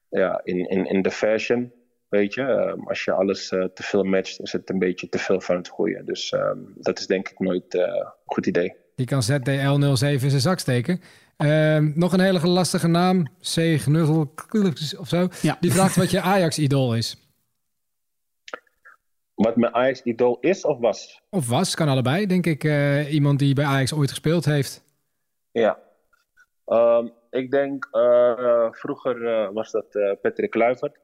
ja, 0.09 0.41
in, 0.43 0.69
in, 0.69 0.85
in 0.85 1.01
de 1.01 1.11
fashion, 1.11 1.73
weet 2.09 2.33
je. 2.33 2.41
Ehm, 2.41 2.79
als 2.87 3.03
je 3.03 3.11
alles 3.11 3.51
eh, 3.51 3.63
te 3.63 3.83
veel 3.83 4.03
matcht, 4.03 4.41
is 4.41 4.51
het 4.51 4.69
een 4.69 4.79
beetje 4.79 5.09
te 5.09 5.17
veel 5.19 5.41
van 5.41 5.55
het 5.55 5.67
goede. 5.67 6.03
Dus 6.03 6.29
ehm, 6.31 6.57
dat 6.75 6.99
is 6.99 7.07
denk 7.07 7.29
ik 7.29 7.39
nooit 7.39 7.73
eh, 7.75 7.81
een 7.81 8.11
goed 8.25 8.45
idee. 8.45 8.75
Die 8.95 9.05
kan 9.05 9.21
ZDL07 9.23 10.23
in 10.23 10.29
zijn 10.29 10.41
zak 10.41 10.59
steken. 10.59 11.01
Ehm, 11.37 11.91
nog 11.95 12.13
een 12.13 12.19
hele 12.19 12.47
lastige 12.47 12.87
naam. 12.87 13.23
C. 13.23 13.55
Gnuggel 13.79 14.33
of 14.97 15.07
zo. 15.07 15.27
Ja. 15.41 15.57
Die 15.59 15.71
vraagt 15.71 15.95
wat 15.95 16.11
je 16.11 16.21
Ajax-idool 16.21 16.95
is. 16.95 17.17
Wat 19.35 19.55
mijn 19.55 19.73
Ajax-idool 19.73 20.37
is 20.39 20.65
of 20.65 20.77
was? 20.79 21.21
Of 21.29 21.49
was, 21.49 21.75
kan 21.75 21.87
allebei, 21.87 22.25
denk 22.25 22.45
ik. 22.45 22.63
eh, 22.63 23.13
iemand 23.13 23.39
die 23.39 23.53
bij 23.53 23.65
Ajax 23.65 23.93
ooit 23.93 24.09
gespeeld 24.09 24.45
heeft. 24.45 24.83
Ja. 25.51 25.79
Ehm, 26.65 27.07
ik 27.29 27.51
denk, 27.51 27.87
eh, 27.91 28.67
vroeger 28.71 29.53
was 29.53 29.71
dat 29.71 29.95
eh, 29.95 30.11
Patrick 30.21 30.49
Kluivert. 30.49 30.99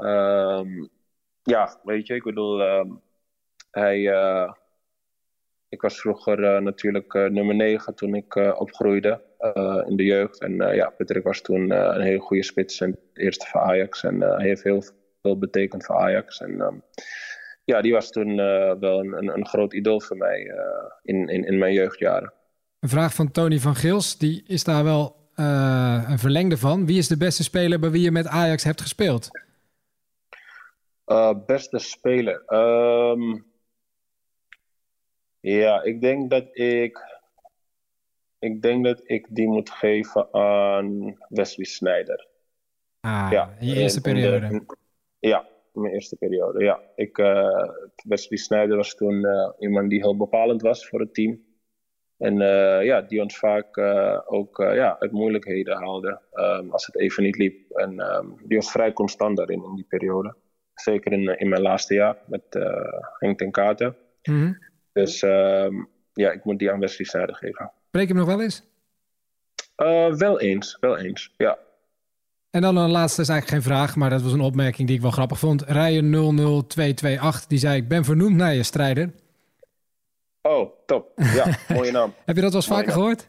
Ehm, 0.00 0.86
ja, 1.42 1.80
weet 1.82 2.06
je, 2.06 2.14
ik 2.14 2.22
bedoel, 2.22 2.62
ehm, 2.62 2.88
hij, 3.70 4.08
eh, 4.08 4.52
ik 5.68 5.80
was 5.80 6.00
vroeger 6.00 6.44
eh, 6.44 6.62
natuurlijk 6.62 7.14
eh, 7.14 7.24
nummer 7.24 7.54
9 7.54 7.94
toen 7.94 8.14
ik 8.14 8.34
opgroeide 8.34 9.28
in 9.86 9.96
de 9.96 10.04
jeugd. 10.04 10.40
En 10.40 10.56
ja, 10.56 10.90
Patrick 10.90 11.24
was 11.24 11.40
toen 11.40 11.70
een 11.70 12.00
hele 12.00 12.18
goede 12.18 12.42
spits 12.42 12.80
en 12.80 12.98
eerste 13.14 13.46
voor 13.46 13.60
Ajax. 13.60 14.04
En 14.04 14.20
hij 14.20 14.46
heeft 14.46 14.62
heel 14.62 14.82
veel 15.22 15.38
betekend 15.38 15.84
voor 15.84 15.96
Ajax. 15.96 16.40
En 16.40 16.60
ehm, 16.60 16.74
ja, 17.64 17.80
die 17.80 17.92
was 17.92 18.10
toen 18.10 18.36
wel 18.80 19.00
een, 19.00 19.34
een, 19.34 19.46
groot 19.46 19.72
idool 19.72 20.00
voor 20.00 20.16
mij 20.16 20.52
in, 21.02 21.28
in, 21.28 21.44
in 21.44 21.58
mijn 21.58 21.72
jeugdjaren. 21.72 22.32
Een 22.80 22.88
vraag 22.88 23.14
van 23.14 23.30
Tony 23.30 23.58
van 23.58 23.74
Gils. 23.74 24.18
Die 24.18 24.42
is 24.46 24.64
daar 24.64 24.84
wel 24.84 25.16
een 25.34 26.18
verlengde 26.18 26.56
van. 26.56 26.86
Wie 26.86 26.98
is 26.98 27.08
de 27.08 27.16
beste 27.16 27.42
speler 27.42 27.80
bij 27.80 27.90
wie 27.90 28.02
je 28.02 28.10
met 28.10 28.26
Ajax 28.26 28.64
hebt 28.64 28.80
gespeeld? 28.80 29.30
Uh, 31.10 31.34
beste 31.46 31.78
speler. 31.78 32.42
Ehm, 32.46 33.38
ja, 35.40 35.82
ik 35.82 36.00
denk 36.00 36.30
dat 36.30 36.48
ik. 36.56 37.18
Ik 38.38 38.62
denk 38.62 38.84
dat 38.84 39.00
ik 39.04 39.26
die 39.30 39.48
moet 39.48 39.70
geven 39.70 40.34
aan 40.34 41.16
Wesley 41.28 41.64
Sneijder. 41.66 42.26
Ah, 43.00 43.28
ja, 43.30 43.56
je 43.60 43.74
eerste 43.76 44.10
in- 44.10 44.16
in 44.16 44.22
de- 44.22 44.28
periode. 44.28 44.54
in- 44.54 44.66
ja, 45.18 45.48
in 45.74 45.80
mijn 45.80 45.94
eerste 45.94 46.16
periode. 46.16 46.64
Ja, 46.64 46.80
ik, 46.94 47.18
eh, 47.18 47.68
Wesley 48.04 48.38
Sneijder 48.38 48.76
was 48.76 48.94
toen 48.94 49.24
eh, 49.24 49.50
iemand 49.58 49.90
die 49.90 50.00
heel 50.00 50.16
bepalend 50.16 50.62
was 50.62 50.88
voor 50.88 51.00
het 51.00 51.14
team. 51.14 51.44
En 52.16 52.40
eh, 52.40 52.84
ja, 52.84 53.00
die 53.02 53.22
ons 53.22 53.38
vaak 53.38 53.76
eh, 53.76 54.20
ook 54.26 54.58
eh, 54.58 54.74
ja, 54.74 54.98
uit 54.98 55.12
moeilijkheden 55.12 55.76
haalde 55.76 56.20
ehm, 56.32 56.70
als 56.70 56.86
het 56.86 56.96
even 56.98 57.22
niet 57.22 57.36
liep. 57.36 57.70
En 57.70 58.00
ehm, 58.00 58.26
die 58.44 58.56
was 58.56 58.70
vrij 58.70 58.92
constant 58.92 59.36
daarin 59.36 59.64
in 59.64 59.74
die 59.74 59.86
periode. 59.88 60.34
Zeker 60.82 61.12
in, 61.12 61.38
in 61.38 61.48
mijn 61.48 61.62
laatste 61.62 61.94
jaar 61.94 62.16
met 62.26 62.42
eh 62.48 63.02
Henk 63.18 63.38
ten 63.38 63.50
Katen. 63.50 63.96
Mhm. 64.22 64.52
Dus 64.92 65.22
ehm, 65.22 65.74
ja, 66.12 66.30
ik 66.30 66.44
moet 66.44 66.58
die 66.58 66.70
aan 66.70 66.80
Wesley 66.80 67.06
Sneijder 67.06 67.34
geven. 67.34 67.72
Spreek 67.86 68.08
je 68.08 68.14
hem 68.14 68.16
nog 68.16 68.34
wel 68.34 68.42
eens? 68.42 68.62
Eh, 69.76 70.14
wel 70.14 70.40
eens, 70.40 70.76
wel 70.80 70.98
eens, 70.98 71.34
ja. 71.36 71.58
En 72.50 72.60
dan 72.60 72.76
een 72.76 72.90
laatste, 72.90 73.22
is 73.22 73.28
eigenlijk 73.28 73.62
geen 73.62 73.72
vraag, 73.72 73.96
maar 73.96 74.10
dat 74.10 74.22
was 74.22 74.32
een 74.32 74.40
opmerking 74.40 74.86
die 74.86 74.96
ik 74.96 75.02
wel 75.02 75.10
grappig 75.10 75.38
vond. 75.38 75.62
Rijen 75.62 76.12
00228, 76.12 77.46
die 77.46 77.58
zei: 77.58 77.76
Ik 77.76 77.88
ben 77.88 78.04
vernoemd 78.04 78.36
naar 78.36 78.54
je 78.54 78.62
strijder. 78.62 79.10
Oh, 80.42 80.70
top. 80.86 81.12
Ja, 81.16 81.46
mooie 81.74 81.90
naam. 81.90 82.14
Heb 82.24 82.36
je 82.36 82.42
dat 82.42 82.52
wel 82.52 82.60
eens 82.60 82.68
Mooie 82.68 82.84
vaker 82.84 83.00
naam. 83.00 83.26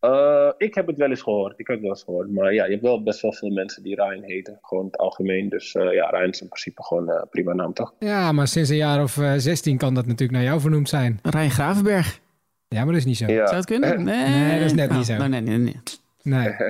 Eh, 0.00 0.48
ik 0.56 0.74
heb 0.74 0.86
het 0.86 0.96
wel 0.96 1.08
eens 1.08 1.22
gehoord. 1.22 1.52
Ik 1.58 1.66
heb 1.66 1.76
het 1.76 1.80
wel 1.80 1.90
eens 1.94 2.02
gehoord. 2.04 2.30
Maar 2.30 2.54
ja, 2.54 2.64
je 2.64 2.70
hebt 2.70 2.82
wel 2.82 3.02
best 3.02 3.20
wel 3.20 3.32
veel 3.32 3.50
mensen 3.50 3.82
die 3.82 3.94
Ryan 3.94 4.22
heten. 4.22 4.58
Gewoon 4.62 4.84
in 4.84 4.90
het 4.90 5.00
algemeen. 5.00 5.48
Dus 5.48 5.74
eh, 5.74 5.92
ja, 5.94 6.08
Ryan 6.08 6.28
is 6.30 6.40
in 6.40 6.48
principe 6.48 6.82
gewoon 6.84 7.08
een 7.10 7.26
prima 7.30 7.52
naam, 7.52 7.72
toch? 7.72 7.94
Ja, 7.98 8.32
maar 8.32 8.48
sinds 8.48 8.70
een 8.70 8.76
jaar 8.76 9.02
of 9.02 9.18
eh, 9.18 9.32
16 9.36 9.76
kan 9.78 9.94
dat 9.94 10.04
natuurlijk 10.06 10.38
naar 10.38 10.46
jou 10.48 10.60
vernoemd 10.60 10.88
zijn. 10.88 11.18
Rijn 11.22 11.50
Gravenberg. 11.50 12.20
Ja, 12.68 12.78
maar 12.78 12.86
dat 12.86 12.96
is 12.96 13.04
niet 13.04 13.16
zo. 13.16 13.26
Ja. 13.26 13.44
Zou 13.46 13.56
het 13.56 13.66
kunnen? 13.66 14.02
Nee, 14.04 14.28
Nee, 14.28 14.56
dat 14.58 14.66
is 14.66 14.74
net 14.74 14.90
niet 14.90 14.98
Oh, 14.98 15.04
zo. 15.04 15.16
nou, 15.16 15.28
nee, 15.28 15.40
nee, 15.40 15.58
nee. 15.58 15.76
Nee. 16.22 16.54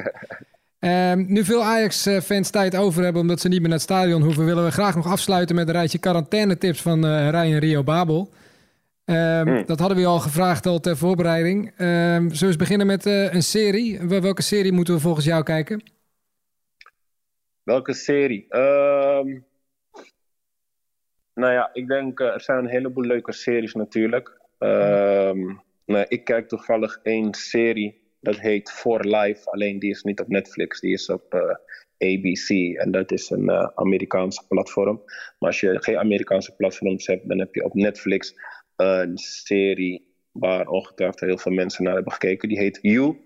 Ehm, 0.79 1.25
nu 1.27 1.45
veel 1.45 1.63
Ajax-fans 1.65 2.51
tijd 2.51 2.77
over 2.77 3.03
hebben 3.03 3.23
omdat 3.23 3.41
ze 3.41 3.49
niet 3.49 3.59
meer 3.61 3.69
naar 3.69 3.79
het 3.79 3.87
stadion 3.87 4.23
hoeven, 4.23 4.45
willen 4.45 4.65
we 4.65 4.71
graag 4.71 4.95
nog 4.97 5.07
afsluiten 5.07 5.55
met 5.57 5.69
een 5.69 5.75
rijtje 5.75 5.99
quarantainetips 5.99 6.83
van 6.83 7.07
eh 7.07 7.29
Ryan 7.31 7.59
Rio 7.59 7.83
Babel. 7.83 8.31
Ehm, 9.09 9.47
Hmm. 9.49 9.67
Dat 9.67 9.79
hadden 9.79 9.97
we 9.99 10.07
al 10.07 10.19
gevraagd 10.19 10.67
al 10.67 10.81
ter 10.81 10.97
voorbereiding. 10.97 11.73
Ehm, 11.77 12.21
zullen 12.23 12.39
we 12.39 12.47
eens 12.47 12.57
beginnen 12.57 12.87
met 12.87 13.07
eh, 13.07 13.35
een 13.35 13.43
serie? 13.43 14.01
Wel- 14.09 14.21
Welke 14.21 14.43
serie 14.43 14.73
moeten 14.73 14.95
we 14.95 15.01
volgens 15.01 15.25
jou 15.25 15.43
kijken? 15.43 15.83
Welke 17.63 17.95
serie? 17.95 18.47
Ehm, 18.49 19.39
nou 21.35 21.53
ja, 21.53 21.71
ik 21.73 21.87
denk 21.89 22.21
eh, 22.21 22.27
er 22.27 22.41
zijn 22.41 22.59
een 22.59 22.69
heleboel 22.71 23.05
leuke 23.05 23.33
series 23.33 23.75
natuurlijk. 23.75 24.41
Nou, 25.85 26.05
ik 26.09 26.25
kijk 26.25 26.49
toevallig 26.49 27.01
één 27.03 27.35
serie. 27.35 28.07
Dat 28.21 28.39
heet 28.39 28.71
For 28.71 29.05
Life. 29.05 29.51
Alleen 29.51 29.79
die 29.79 29.91
is 29.91 30.03
niet 30.03 30.21
op 30.21 30.29
Netflix. 30.29 30.81
Die 30.81 30.93
is 30.93 31.09
op 31.11 31.35
eh, 31.35 31.41
ABC. 31.99 32.77
En 32.79 32.91
dat 32.91 33.13
is 33.13 33.31
een 33.31 33.51
Amerikaanse 33.75 34.47
platform. 34.49 35.03
Maar 35.39 35.49
als 35.51 35.61
je 35.61 35.83
geen 35.83 35.99
Amerikaanse 35.99 36.57
platforms 36.57 37.07
hebt, 37.07 37.29
dan 37.29 37.39
heb 37.39 37.55
je 37.55 37.65
op 37.65 37.75
Netflix 37.75 38.35
een 38.79 39.19
serie 39.19 40.07
waar 40.33 40.67
ongetwijfeld 40.67 41.21
heel 41.21 41.39
veel 41.39 41.53
mensen 41.53 41.85
naar 41.85 41.95
hebben 41.95 42.13
gekeken. 42.13 42.49
Die 42.49 42.59
heet 42.59 42.79
You. 42.83 43.17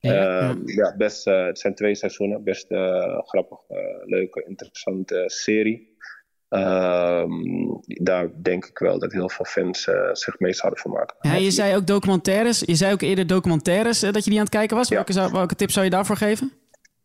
Ehm, 0.00 0.60
ja, 0.64 0.96
best, 0.96 1.26
eh, 1.26 1.44
het 1.44 1.58
zijn 1.58 1.74
twee 1.74 1.94
seizoenen. 1.94 2.44
Best 2.44 2.70
eh, 2.70 3.18
grappig, 3.22 3.58
eh, 3.68 3.78
leuke, 4.04 4.44
interessante 4.46 5.22
serie. 5.26 5.94
Ehm, 6.48 7.30
daar 7.86 8.42
denk 8.42 8.64
ik 8.64 8.78
wel 8.78 8.98
dat 8.98 9.12
heel 9.12 9.28
veel 9.28 9.44
fans 9.44 9.88
zich 10.12 10.38
mee 10.38 10.52
zouden 10.52 10.80
vermaken. 10.80 11.16
Ja, 11.20 11.34
je 11.34 11.50
zei 11.50 11.76
ook 11.76 11.86
documentaires. 11.86 12.60
Je 12.60 12.74
zei 12.74 12.92
ook 12.92 13.00
eerder 13.00 13.26
documentaires 13.26 14.00
dat 14.00 14.24
je 14.24 14.30
die 14.30 14.38
aan 14.38 14.44
het 14.44 14.54
kijken 14.54 14.76
was. 14.76 14.88
Ja. 14.88 14.94
Welke, 14.94 15.12
zou, 15.12 15.32
welke 15.32 15.54
tip 15.54 15.70
zou 15.70 15.84
je 15.84 15.90
daarvoor 15.90 16.16
geven? 16.16 16.52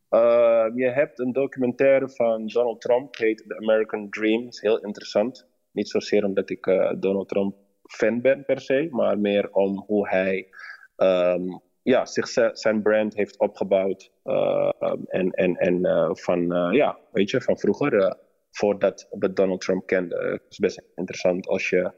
Uh, 0.10 0.66
je 0.76 0.90
hebt 0.90 1.20
een 1.20 1.32
documentaire 1.32 2.10
van 2.10 2.48
Donald 2.48 2.82
Trump, 2.82 3.16
heet 3.16 3.44
The 3.48 3.58
American 3.58 4.10
Dream. 4.10 4.48
is 4.48 4.62
heel 4.62 4.80
interessant. 4.80 5.48
Niet 5.72 5.90
zozeer 5.90 6.26
omdat 6.26 6.50
ik 6.50 6.66
Donald 7.00 7.28
Trump 7.28 7.56
fan 7.98 8.22
ben 8.22 8.46
per 8.46 8.62
se, 8.62 8.88
maar 8.92 9.20
meer 9.20 9.52
om 9.52 9.84
hoe 9.88 10.10
hij 10.10 10.48
ehm, 10.96 11.44
ja, 11.82 12.06
zich, 12.06 12.28
zijn 12.54 12.82
brand 12.82 13.16
heeft 13.16 13.38
opgebouwd. 13.40 14.12
Uh, 14.24 14.72
en 15.08 15.32
en, 15.32 15.56
en 15.56 15.86
uh, 15.86 16.10
van, 16.14 16.54
uh, 16.54 16.74
ja, 16.74 16.98
weet 17.12 17.30
je, 17.30 17.42
van 17.42 17.60
vroeger, 17.60 17.94
uh, 17.94 18.12
voordat 18.52 19.08
we 19.20 19.34
Donald 19.34 19.62
Trump 19.62 19.88
kenden. 19.88 20.32
Het 20.32 20.42
is 20.50 20.58
best 20.58 20.82
interessant 20.96 21.48
als 21.48 21.70
je 21.70 21.92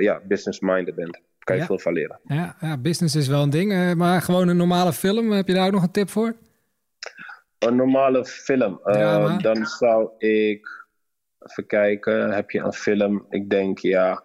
ja, 0.00 0.20
business-minded 0.26 0.94
bent. 0.94 1.20
Kan 1.48 1.56
je 1.56 1.62
Ja. 1.62 1.68
veel 1.68 1.78
van 1.78 1.92
leren. 1.92 2.20
Ja, 2.24 2.56
ja, 2.60 2.78
business 2.78 3.14
is 3.14 3.28
wel 3.28 3.42
een 3.42 3.50
ding, 3.50 3.72
eh, 3.72 3.92
maar 3.92 4.22
gewoon 4.22 4.48
een 4.48 4.56
normale 4.56 4.92
film. 4.92 5.30
Heb 5.30 5.46
je 5.46 5.54
daar 5.54 5.66
ook 5.66 5.72
nog 5.72 5.82
een 5.82 5.90
tip 5.90 6.08
voor? 6.08 6.36
Een 7.58 7.76
normale 7.76 8.24
film. 8.24 8.80
Uh, 8.84 9.38
dan 9.38 9.66
zou 9.66 10.10
ik 10.18 10.86
even 11.38 11.66
kijken. 11.66 12.30
Heb 12.30 12.50
je 12.50 12.60
een 12.60 12.72
film? 12.72 13.26
Ik 13.30 13.50
denk 13.50 13.78
ja. 13.78 14.24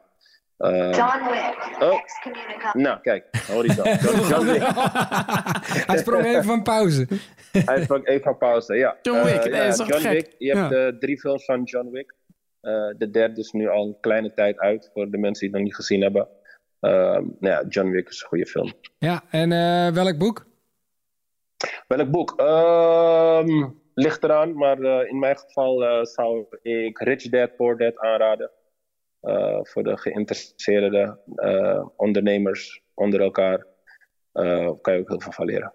Uh, 0.58 0.92
John 0.92 1.30
Wick, 1.30 1.78
Oh. 1.80 2.74
nou, 2.74 3.00
kijk, 3.02 3.26
hoor 3.48 3.66
je. 3.66 3.74
John, 4.30 4.46
Wick. 4.46 4.62
Hij 5.90 5.98
sprong 5.98 6.26
even 6.26 6.44
van 6.44 6.64
pauze. 6.64 7.08
Hij 7.66 7.84
sprak 7.84 8.08
even 8.08 8.28
een 8.32 8.38
pauze. 8.38 8.76
Ja. 8.76 8.98
John 9.02 9.24
Wick, 9.24 9.46
Uh, 9.46 9.52
nee, 9.52 9.62
ja, 9.62 9.68
dat 9.68 9.80
is 9.80 9.88
John 9.88 10.02
gek? 10.02 10.12
Wick. 10.12 10.36
Je 10.38 10.58
hebt 10.58 10.72
uh, 10.72 11.00
drie 11.00 11.20
films 11.20 11.46
van 11.46 11.64
John 11.64 11.90
Wick. 11.90 12.14
Uh, 12.62 12.72
de 12.98 13.10
derde 13.12 13.40
is 13.40 13.52
nu 13.52 13.70
al 13.70 13.86
een 13.86 13.98
kleine 14.00 14.34
tijd 14.34 14.60
uit 14.60 14.90
voor 14.94 15.10
de 15.12 15.18
mensen 15.18 15.40
die 15.40 15.50
het 15.50 15.58
nog 15.58 15.62
niet 15.64 15.76
gezien 15.76 16.02
hebben. 16.02 16.28
Nou 16.80 17.36
ja, 17.40 17.64
John 17.70 17.90
Wick 17.90 18.10
is 18.10 18.22
een 18.22 18.28
goede 18.28 18.46
film. 18.46 18.72
Ja, 18.98 19.24
en 19.30 19.52
eh, 19.52 19.94
welk 19.94 20.18
boek? 20.18 20.46
Welk 21.88 22.12
boek? 22.12 22.34
Ehm, 22.38 23.70
ligt 23.94 24.24
eraan, 24.24 24.54
maar 24.54 24.80
eh, 24.80 25.10
in 25.10 25.20
mijn 25.20 25.38
geval 25.38 25.84
eh, 25.84 26.04
zou 26.04 26.46
ik 26.62 26.98
Rich 27.00 27.30
Dad 27.30 27.56
Poor 27.56 27.78
Dad 27.78 27.98
aanraden. 28.00 28.52
Eh, 29.24 29.60
voor 29.62 29.84
de 29.84 29.98
geïnteresseerde 29.98 31.18
eh, 31.36 31.86
ondernemers 31.96 32.82
onder 32.94 33.22
elkaar. 33.22 33.66
Eh, 34.32 34.70
kan 34.82 34.94
je 34.94 35.00
ook 35.00 35.10
heel 35.10 35.22
veel 35.22 35.32
van 35.32 35.46
leren. 35.46 35.74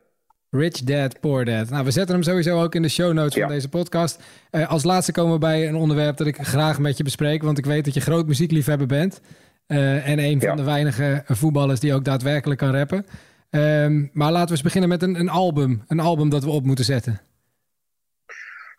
Rich 0.51 0.83
Dad, 0.83 1.21
Poor 1.21 1.45
Dad. 1.45 1.71
Nou, 1.71 1.85
we 1.85 1.91
zetten 1.91 2.15
hem 2.15 2.25
sowieso 2.25 2.63
ook 2.63 2.75
in 2.75 2.83
de 2.83 2.89
show 2.89 3.13
notes 3.13 3.41
van 3.41 3.49
deze 3.49 3.69
podcast. 3.69 4.23
Als 4.69 4.85
laatste 4.85 5.13
komen 5.13 5.33
we 5.33 5.39
bij 5.39 5.69
een 5.69 5.75
onderwerp 5.75 6.17
dat 6.17 6.27
ik 6.27 6.37
graag 6.37 6.79
met 6.79 6.97
je 6.97 7.03
bespreek. 7.03 7.43
Want 7.43 7.59
ik 7.59 7.65
weet 7.65 7.85
dat 7.85 7.95
je 7.95 8.01
groot 8.01 8.27
muziekliefhebber 8.27 8.87
bent. 8.87 9.21
En 9.67 10.19
een 10.19 10.41
van 10.41 10.57
de 10.57 10.65
weinige 10.65 11.23
voetballers 11.27 11.81
die 11.81 11.95
ook 11.95 12.05
daadwerkelijk 12.05 12.61
kan 12.61 12.77
rappen. 12.77 13.07
Ehm, 13.51 14.07
maar 14.13 14.33
laten 14.33 14.47
we 14.47 14.53
eens 14.53 14.63
beginnen 14.63 14.89
met 14.89 15.03
een, 15.03 15.15
een 15.15 15.29
album. 15.29 15.83
Een 15.87 16.01
album 16.01 16.29
dat 16.29 16.45
we 16.45 16.51
op 16.51 16.65
moeten 16.65 16.85
zetten. 16.85 17.21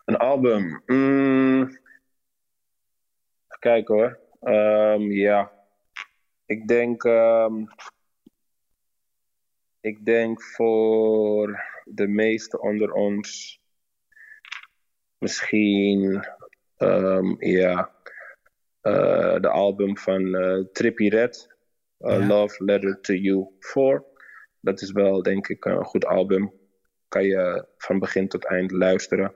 Een 0.04 0.16
album. 0.16 0.82
Mm, 0.86 1.62
even 1.62 3.58
kijken 3.58 3.94
hoor. 3.94 4.19
Ehm, 4.40 5.00
ja. 5.10 5.52
Ik 6.46 6.68
denk. 6.68 7.04
ehm, 7.04 7.64
ik 9.80 10.04
denk 10.04 10.42
voor 10.42 11.60
de 11.84 12.06
meesten 12.06 12.60
onder 12.60 12.92
ons. 12.92 13.60
Misschien. 15.18 16.24
ehm, 16.76 17.44
ja. 17.44 17.94
eh, 18.80 19.36
de 19.40 19.48
album 19.48 19.96
van 19.98 20.34
eh, 20.34 20.64
Trippie 20.72 21.10
Red. 21.10 21.56
eh, 21.98 22.18
Ja. 22.18 22.26
Love 22.26 22.64
Letter 22.64 23.00
to 23.00 23.12
You 23.14 23.46
4. 23.58 24.04
Dat 24.60 24.80
is 24.80 24.92
wel, 24.92 25.22
denk 25.22 25.48
ik, 25.48 25.64
een 25.64 25.84
goed 25.84 26.04
album. 26.04 26.52
Kan 27.08 27.24
je 27.24 27.66
van 27.76 27.98
begin 27.98 28.28
tot 28.28 28.44
eind 28.44 28.70
luisteren. 28.70 29.34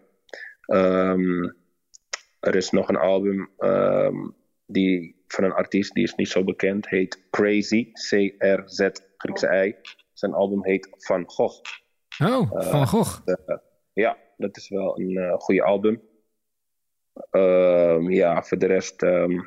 Er 2.40 2.54
is 2.54 2.70
nog 2.70 2.88
een 2.88 2.96
album 2.96 3.50
ehm, 3.58 4.28
die, 4.66 5.24
van 5.28 5.44
een 5.44 5.52
artiest 5.52 5.94
die 5.94 6.04
is 6.04 6.14
niet 6.14 6.28
zo 6.28 6.44
bekend. 6.44 6.88
Heet 6.88 7.26
Crazy. 7.30 7.92
C-R-Z 7.92 8.88
Griekse 9.16 9.66
I. 9.66 9.74
Zijn 10.12 10.32
album 10.32 10.64
heet 10.64 10.88
Van 10.98 11.30
Gogh. 11.30 11.60
Oh, 12.24 12.50
Van 12.70 12.86
Gogh. 12.86 13.20
Eh, 13.24 13.56
ja, 13.92 14.18
dat 14.36 14.56
is 14.56 14.68
wel 14.68 15.00
een 15.00 15.16
eh 15.16 15.32
goede 15.38 15.62
album. 15.62 16.02
Ehm, 17.30 18.10
ja, 18.10 18.42
voor 18.42 18.58
de 18.58 18.66
rest. 18.66 19.02
ehm, 19.02 19.40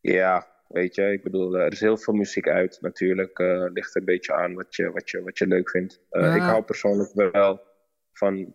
ja, 0.00 0.46
weet 0.68 0.94
je, 0.94 1.12
ik 1.12 1.22
bedoel, 1.22 1.56
eh, 1.56 1.64
er 1.64 1.72
is 1.72 1.80
heel 1.80 1.96
veel 1.96 2.14
muziek 2.14 2.48
uit 2.48 2.78
natuurlijk. 2.80 3.38
Eh 3.38 3.66
ligt 3.72 3.94
een 3.96 4.04
beetje 4.04 4.32
aan 4.34 4.54
wat 4.54 4.74
je, 4.76 4.90
wat 4.90 5.10
je, 5.10 5.22
wat 5.22 5.38
je 5.38 5.46
leuk 5.46 5.70
vindt. 5.70 6.00
Eh, 6.10 6.22
Ja. 6.22 6.34
Ik 6.34 6.42
hou 6.42 6.62
persoonlijk 6.62 7.12
wel 7.32 7.60
van 8.12 8.54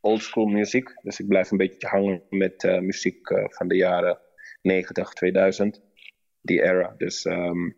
oldschool 0.00 0.46
muziek. 0.46 0.94
Dus 1.02 1.20
ik 1.20 1.28
blijf 1.28 1.50
een 1.50 1.56
beetje 1.56 1.88
hangen 1.88 2.22
met 2.30 2.64
eh, 2.64 2.78
muziek 2.78 3.28
eh, 3.30 3.44
van 3.48 3.68
de 3.68 3.76
jaren 3.76 4.18
90, 4.62 5.12
2000. 5.12 5.80
Die 6.40 6.62
era. 6.62 6.94
Dus 6.98 7.24
ehm, 7.24 7.70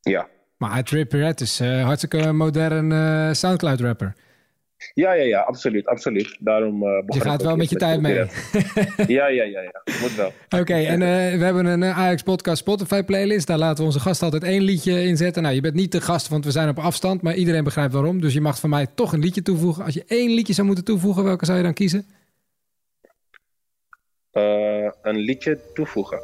ja. 0.00 0.28
Maar 0.56 0.82
Red 1.08 1.40
is 1.40 1.60
eh, 1.60 1.84
hartstikke 1.84 2.32
modern 2.32 2.92
eh, 2.92 3.32
Soundcloud-rapper. 3.32 4.14
Ja, 4.94 5.12
ja, 5.12 5.22
ja, 5.22 5.40
absoluut, 5.40 5.86
absoluut. 5.86 6.36
Daarom 6.40 6.82
eh 6.82 7.02
Je 7.06 7.20
gaat 7.20 7.42
wel 7.42 7.56
met 7.56 7.70
je 7.70 7.76
tijd 7.76 8.00
mee. 8.00 8.14
Ja, 9.06 9.26
ja, 9.28 9.42
ja, 9.42 9.60
ja. 9.60 9.82
Moet 10.00 10.14
wel. 10.14 10.32
Oké, 10.60 10.74
en 10.74 10.98
we 11.38 11.44
hebben 11.44 11.66
een 11.66 11.84
Ajax 11.84 12.22
Podcast 12.22 12.58
Spotify 12.58 13.02
playlist. 13.02 13.46
Daar 13.46 13.58
laten 13.58 13.78
we 13.78 13.84
onze 13.84 14.00
gast 14.00 14.22
altijd 14.22 14.44
één 14.44 14.62
liedje 14.62 15.02
in 15.02 15.16
zetten. 15.16 15.42
Nou, 15.42 15.54
je 15.54 15.60
bent 15.60 15.74
niet 15.74 15.92
de 15.92 16.00
gast, 16.00 16.28
want 16.28 16.44
we 16.44 16.50
zijn 16.50 16.68
op 16.68 16.78
afstand, 16.78 17.22
maar 17.22 17.34
iedereen 17.34 17.64
begrijpt 17.64 17.92
waarom. 17.92 18.20
Dus 18.20 18.32
je 18.32 18.40
mag 18.40 18.60
van 18.60 18.70
mij 18.70 18.86
toch 18.94 19.12
een 19.12 19.20
liedje 19.20 19.42
toevoegen. 19.42 19.84
Als 19.84 19.94
je 19.94 20.04
één 20.06 20.30
liedje 20.30 20.52
zou 20.52 20.66
moeten 20.66 20.84
toevoegen, 20.84 21.24
welke 21.24 21.44
zou 21.44 21.58
je 21.58 21.64
dan 21.64 21.74
kiezen? 21.74 22.06
Eh, 24.38 24.90
een 25.02 25.16
liedje 25.16 25.58
toevoegen. 25.74 26.20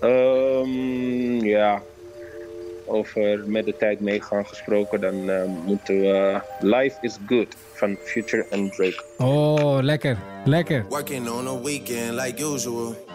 Ehm, 0.00 1.44
ja, 1.44 1.82
over 2.86 3.42
met 3.46 3.64
de 3.64 3.76
tijd 3.76 4.00
meegaan 4.00 4.46
gesproken, 4.46 5.00
dan 5.00 5.30
eh, 5.30 5.44
moeten 5.64 6.00
we 6.00 6.40
Life 6.60 6.96
is 7.00 7.16
Good 7.26 7.56
van 7.72 7.96
Future 8.04 8.46
and 8.50 8.72
Drake. 8.72 9.04
Oh, 9.18 9.78
lekker, 9.82 10.18
lekker. 10.44 10.84
Working 10.88 11.28
on 11.28 11.46
a 11.46 11.60
weekend 11.60 12.10
like 12.10 12.42
usual. 12.54 13.06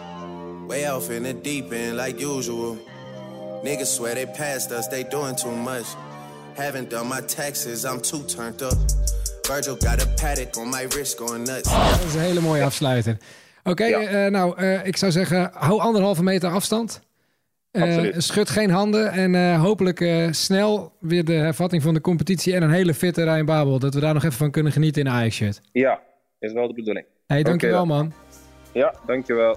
Way 0.68 0.90
off 0.90 1.10
in 1.10 1.22
the 1.22 1.40
deep 1.40 1.72
end 1.72 1.92
like 1.92 2.26
usual. 2.26 2.76
Niggas 3.62 3.94
swear 3.94 4.14
they 4.14 4.26
passed 4.26 4.70
us, 4.72 4.88
they 4.88 5.04
doing 5.08 5.36
too 5.36 5.54
much. 5.54 5.86
Haven't 6.54 6.90
done 6.90 7.08
my 7.08 7.20
taxes, 7.20 7.84
I'm 7.84 8.00
too 8.00 8.24
turned 8.24 8.62
up. 8.62 8.78
Virgil 9.46 9.76
got 9.76 10.02
a 10.02 10.06
paddock 10.06 10.56
on 10.56 10.70
my 10.70 10.86
wrist 10.88 11.18
going 11.18 11.46
nuts. 11.46 11.70
Dat 11.70 12.04
is 12.06 12.14
een 12.14 12.20
hele 12.20 12.40
mooie 12.40 12.62
afsluiter. 12.64 13.16
Oké, 13.66 13.84
eh, 13.84 14.30
nou, 14.30 14.58
eh, 14.58 14.86
ik 14.86 14.96
zou 14.96 15.12
zeggen, 15.12 15.50
hou 15.52 15.80
anderhalve 15.80 16.22
meter 16.22 16.50
afstand. 16.50 17.04
Eh, 17.70 18.04
schud 18.16 18.50
geen 18.50 18.70
handen 18.70 19.12
en 19.12 19.34
eh, 19.34 19.60
hopelijk 19.62 20.00
eh, 20.00 20.26
snel 20.30 20.92
weer 21.00 21.24
de 21.24 21.32
hervatting 21.32 21.82
van 21.82 21.94
de 21.94 22.00
competitie 22.00 22.54
en 22.54 22.62
een 22.62 22.70
hele 22.70 22.94
fitte 22.94 23.22
Ryan 23.22 23.44
Babel. 23.46 23.78
Dat 23.78 23.94
we 23.94 24.00
daar 24.00 24.14
nog 24.14 24.24
even 24.24 24.36
van 24.36 24.50
kunnen 24.50 24.72
genieten 24.72 25.02
in 25.02 25.08
de 25.08 25.14
Ajax-shirt. 25.14 25.60
Ja, 25.72 26.00
is 26.38 26.52
wel 26.52 26.68
de 26.68 26.74
bedoeling. 26.74 27.06
hey, 27.26 27.42
dankjewel 27.42 27.86
man. 27.86 28.12
Ja, 28.72 28.94
dankjewel. 29.06 29.56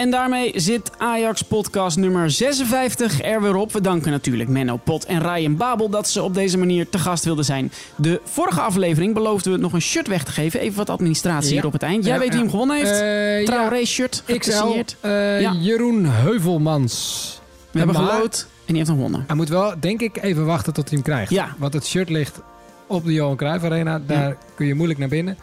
En 0.00 0.10
daarmee 0.10 0.52
zit 0.54 0.90
Ajax 0.98 1.42
podcast 1.42 1.96
nummer 1.96 2.30
56 2.30 3.22
er 3.22 3.42
weer 3.42 3.56
op. 3.56 3.72
We 3.72 3.80
danken 3.80 4.10
natuurlijk 4.10 4.48
Menno 4.48 4.76
Pot 4.76 5.04
en 5.04 5.20
Ryan 5.22 5.56
Babel 5.56 5.88
dat 5.88 6.08
ze 6.08 6.22
op 6.22 6.34
deze 6.34 6.58
manier 6.58 6.88
te 6.88 6.98
gast 6.98 7.24
wilden 7.24 7.44
zijn. 7.44 7.72
De 7.96 8.20
vorige 8.24 8.60
aflevering 8.60 9.14
beloofden 9.14 9.52
we 9.52 9.58
nog 9.58 9.72
een 9.72 9.80
shirt 9.80 10.08
weg 10.08 10.24
te 10.24 10.32
geven. 10.32 10.60
Even 10.60 10.76
wat 10.76 10.90
administratie 10.90 11.48
Ja. 11.48 11.54
hier 11.54 11.66
op 11.66 11.72
het 11.72 11.82
eind. 11.82 12.04
Jij 12.04 12.12
Ja, 12.14 12.18
weet 12.20 12.28
wie 12.28 12.36
ja. 12.36 12.42
hem 12.42 12.50
gewonnen 12.50 12.76
heeft? 12.76 12.90
Eh, 13.00 13.54
Traoré 13.54 13.84
shirt, 13.84 14.22
XL, 14.38 14.82
eh. 15.00 15.52
Jeroen 15.62 16.04
Heuvelmans. 16.06 17.40
We 17.70 17.78
hebben 17.78 17.96
Maar 17.96 18.12
geloot 18.12 18.40
en 18.42 18.48
die 18.66 18.76
heeft 18.76 18.88
hem 18.88 18.96
gewonnen. 18.96 19.24
Hij 19.26 19.36
moet 19.36 19.48
wel, 19.48 19.74
denk 19.80 20.00
ik, 20.00 20.22
even 20.22 20.46
wachten 20.46 20.72
tot 20.72 20.88
hij 20.88 20.94
hem 20.98 21.04
krijgt. 21.06 21.30
Ja. 21.30 21.54
Want 21.58 21.72
het 21.72 21.86
shirt 21.86 22.08
ligt 22.08 22.40
op 22.86 23.04
de 23.04 23.12
Johan 23.12 23.36
Cruijff 23.36 23.64
Arena. 23.64 24.00
Daar 24.06 24.36
kun 24.54 24.66
je 24.66 24.74
moeilijk 24.74 24.98
naar 24.98 25.08
binnen. 25.08 25.38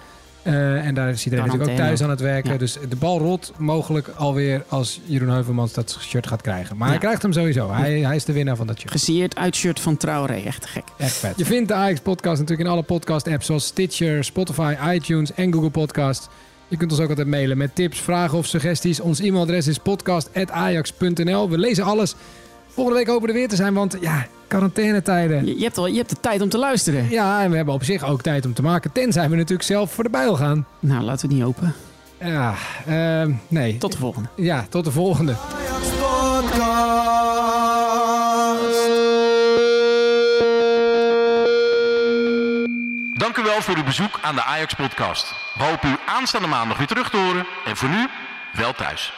Eh, 0.47 0.85
en 0.85 0.93
daar 0.93 1.09
is 1.09 1.23
iedereen 1.23 1.45
natuurlijk 1.45 1.71
ook 1.71 1.77
thuis 1.77 2.03
aan 2.03 2.09
het 2.09 2.19
werken. 2.19 2.51
Ja. 2.51 2.57
Dus 2.57 2.77
de 2.89 2.95
bal 2.95 3.19
rolt 3.19 3.51
mogelijk 3.57 4.07
alweer 4.15 4.63
als 4.67 4.99
Jeroen 5.05 5.29
Heuvelmans 5.29 5.73
dat 5.73 5.97
shirt 6.01 6.27
gaat 6.27 6.41
krijgen. 6.41 6.77
Maar 6.77 6.87
Ja. 6.87 6.93
hij 6.93 7.01
krijgt 7.03 7.21
hem 7.21 7.33
sowieso. 7.33 7.71
Hij, 7.71 7.99
hij 7.99 8.15
is 8.15 8.25
de 8.25 8.33
winnaar 8.33 8.55
van 8.55 8.67
dat 8.67 8.79
shirt. 8.79 8.91
Gesigneerd 8.91 9.35
uit 9.35 9.55
shirt 9.55 9.79
van 9.79 9.97
Traoré. 9.97 10.33
Echt 10.45 10.61
te 10.61 10.67
gek. 10.67 10.83
Echt 10.97 11.13
vet. 11.15 11.33
Je 11.37 11.45
vindt 11.45 11.67
de 11.67 11.73
Ajax 11.73 11.99
podcast 11.99 12.39
natuurlijk 12.39 12.67
in 12.67 12.73
alle 12.73 12.83
podcast 12.83 13.27
apps 13.27 13.45
zoals 13.45 13.65
Stitcher, 13.65 14.23
Spotify, 14.23 14.75
iTunes 14.93 15.33
en 15.33 15.53
Google 15.53 15.69
Podcast. 15.69 16.27
Je 16.67 16.77
kunt 16.77 16.91
ons 16.91 16.99
ook 17.01 17.09
altijd 17.09 17.27
mailen 17.27 17.57
met 17.57 17.75
tips, 17.75 17.99
vragen 17.99 18.37
of 18.37 18.45
suggesties. 18.45 18.99
Ons 18.99 19.19
e-mailadres 19.19 19.67
is 19.67 19.77
podcast.ajax.nl. 19.77 21.49
We 21.49 21.57
lezen 21.57 21.83
alles. 21.83 22.15
Volgende 22.77 22.99
week 22.99 23.09
hopen 23.09 23.27
we 23.27 23.33
er 23.33 23.39
weer 23.39 23.49
te 23.49 23.55
zijn, 23.55 23.73
want 23.73 23.97
ja, 24.01 24.27
quarantainetijden. 24.47 25.45
Je, 25.45 25.57
je 25.57 25.63
hebt 25.63 25.75
wel, 25.75 25.87
je 25.87 25.97
hebt 25.97 26.09
de 26.09 26.19
tijd 26.19 26.41
om 26.41 26.49
te 26.49 26.57
luisteren. 26.57 27.09
Ja, 27.09 27.43
en 27.43 27.49
we 27.49 27.55
hebben 27.55 27.73
op 27.73 27.83
zich 27.83 28.03
ook 28.03 28.21
tijd 28.21 28.45
om 28.45 28.53
te 28.53 28.61
maken. 28.61 28.91
Tenzij 28.91 29.29
we 29.29 29.35
natuurlijk 29.35 29.67
zelf 29.67 29.91
voor 29.91 30.03
de 30.03 30.09
bijl 30.09 30.35
gaan. 30.35 30.65
Nou, 30.79 31.03
laten 31.03 31.29
we 31.29 31.35
het 31.35 31.43
niet 31.43 31.55
open. 31.55 31.73
Ja, 32.19 32.53
ehm, 32.87 33.31
nee. 33.47 33.77
Tot 33.77 33.91
de 33.91 33.97
volgende. 33.97 34.29
Ja, 34.35 34.65
tot 34.69 34.85
de 34.85 34.91
volgende. 34.91 35.35
Dank 43.13 43.37
u 43.37 43.43
wel 43.43 43.61
voor 43.61 43.75
uw 43.75 43.83
bezoek 43.83 44.19
aan 44.21 44.35
de 44.35 44.43
Ajax 44.43 44.73
Podcast. 44.73 45.33
We 45.57 45.63
hopen 45.63 45.89
u 45.89 45.95
aanstaande 46.05 46.47
maandag 46.47 46.77
weer 46.77 46.87
terug 46.87 47.09
te 47.09 47.17
horen. 47.17 47.45
En 47.65 47.77
voor 47.77 47.89
nu, 47.89 48.07
wel 48.53 48.73
thuis. 48.73 49.13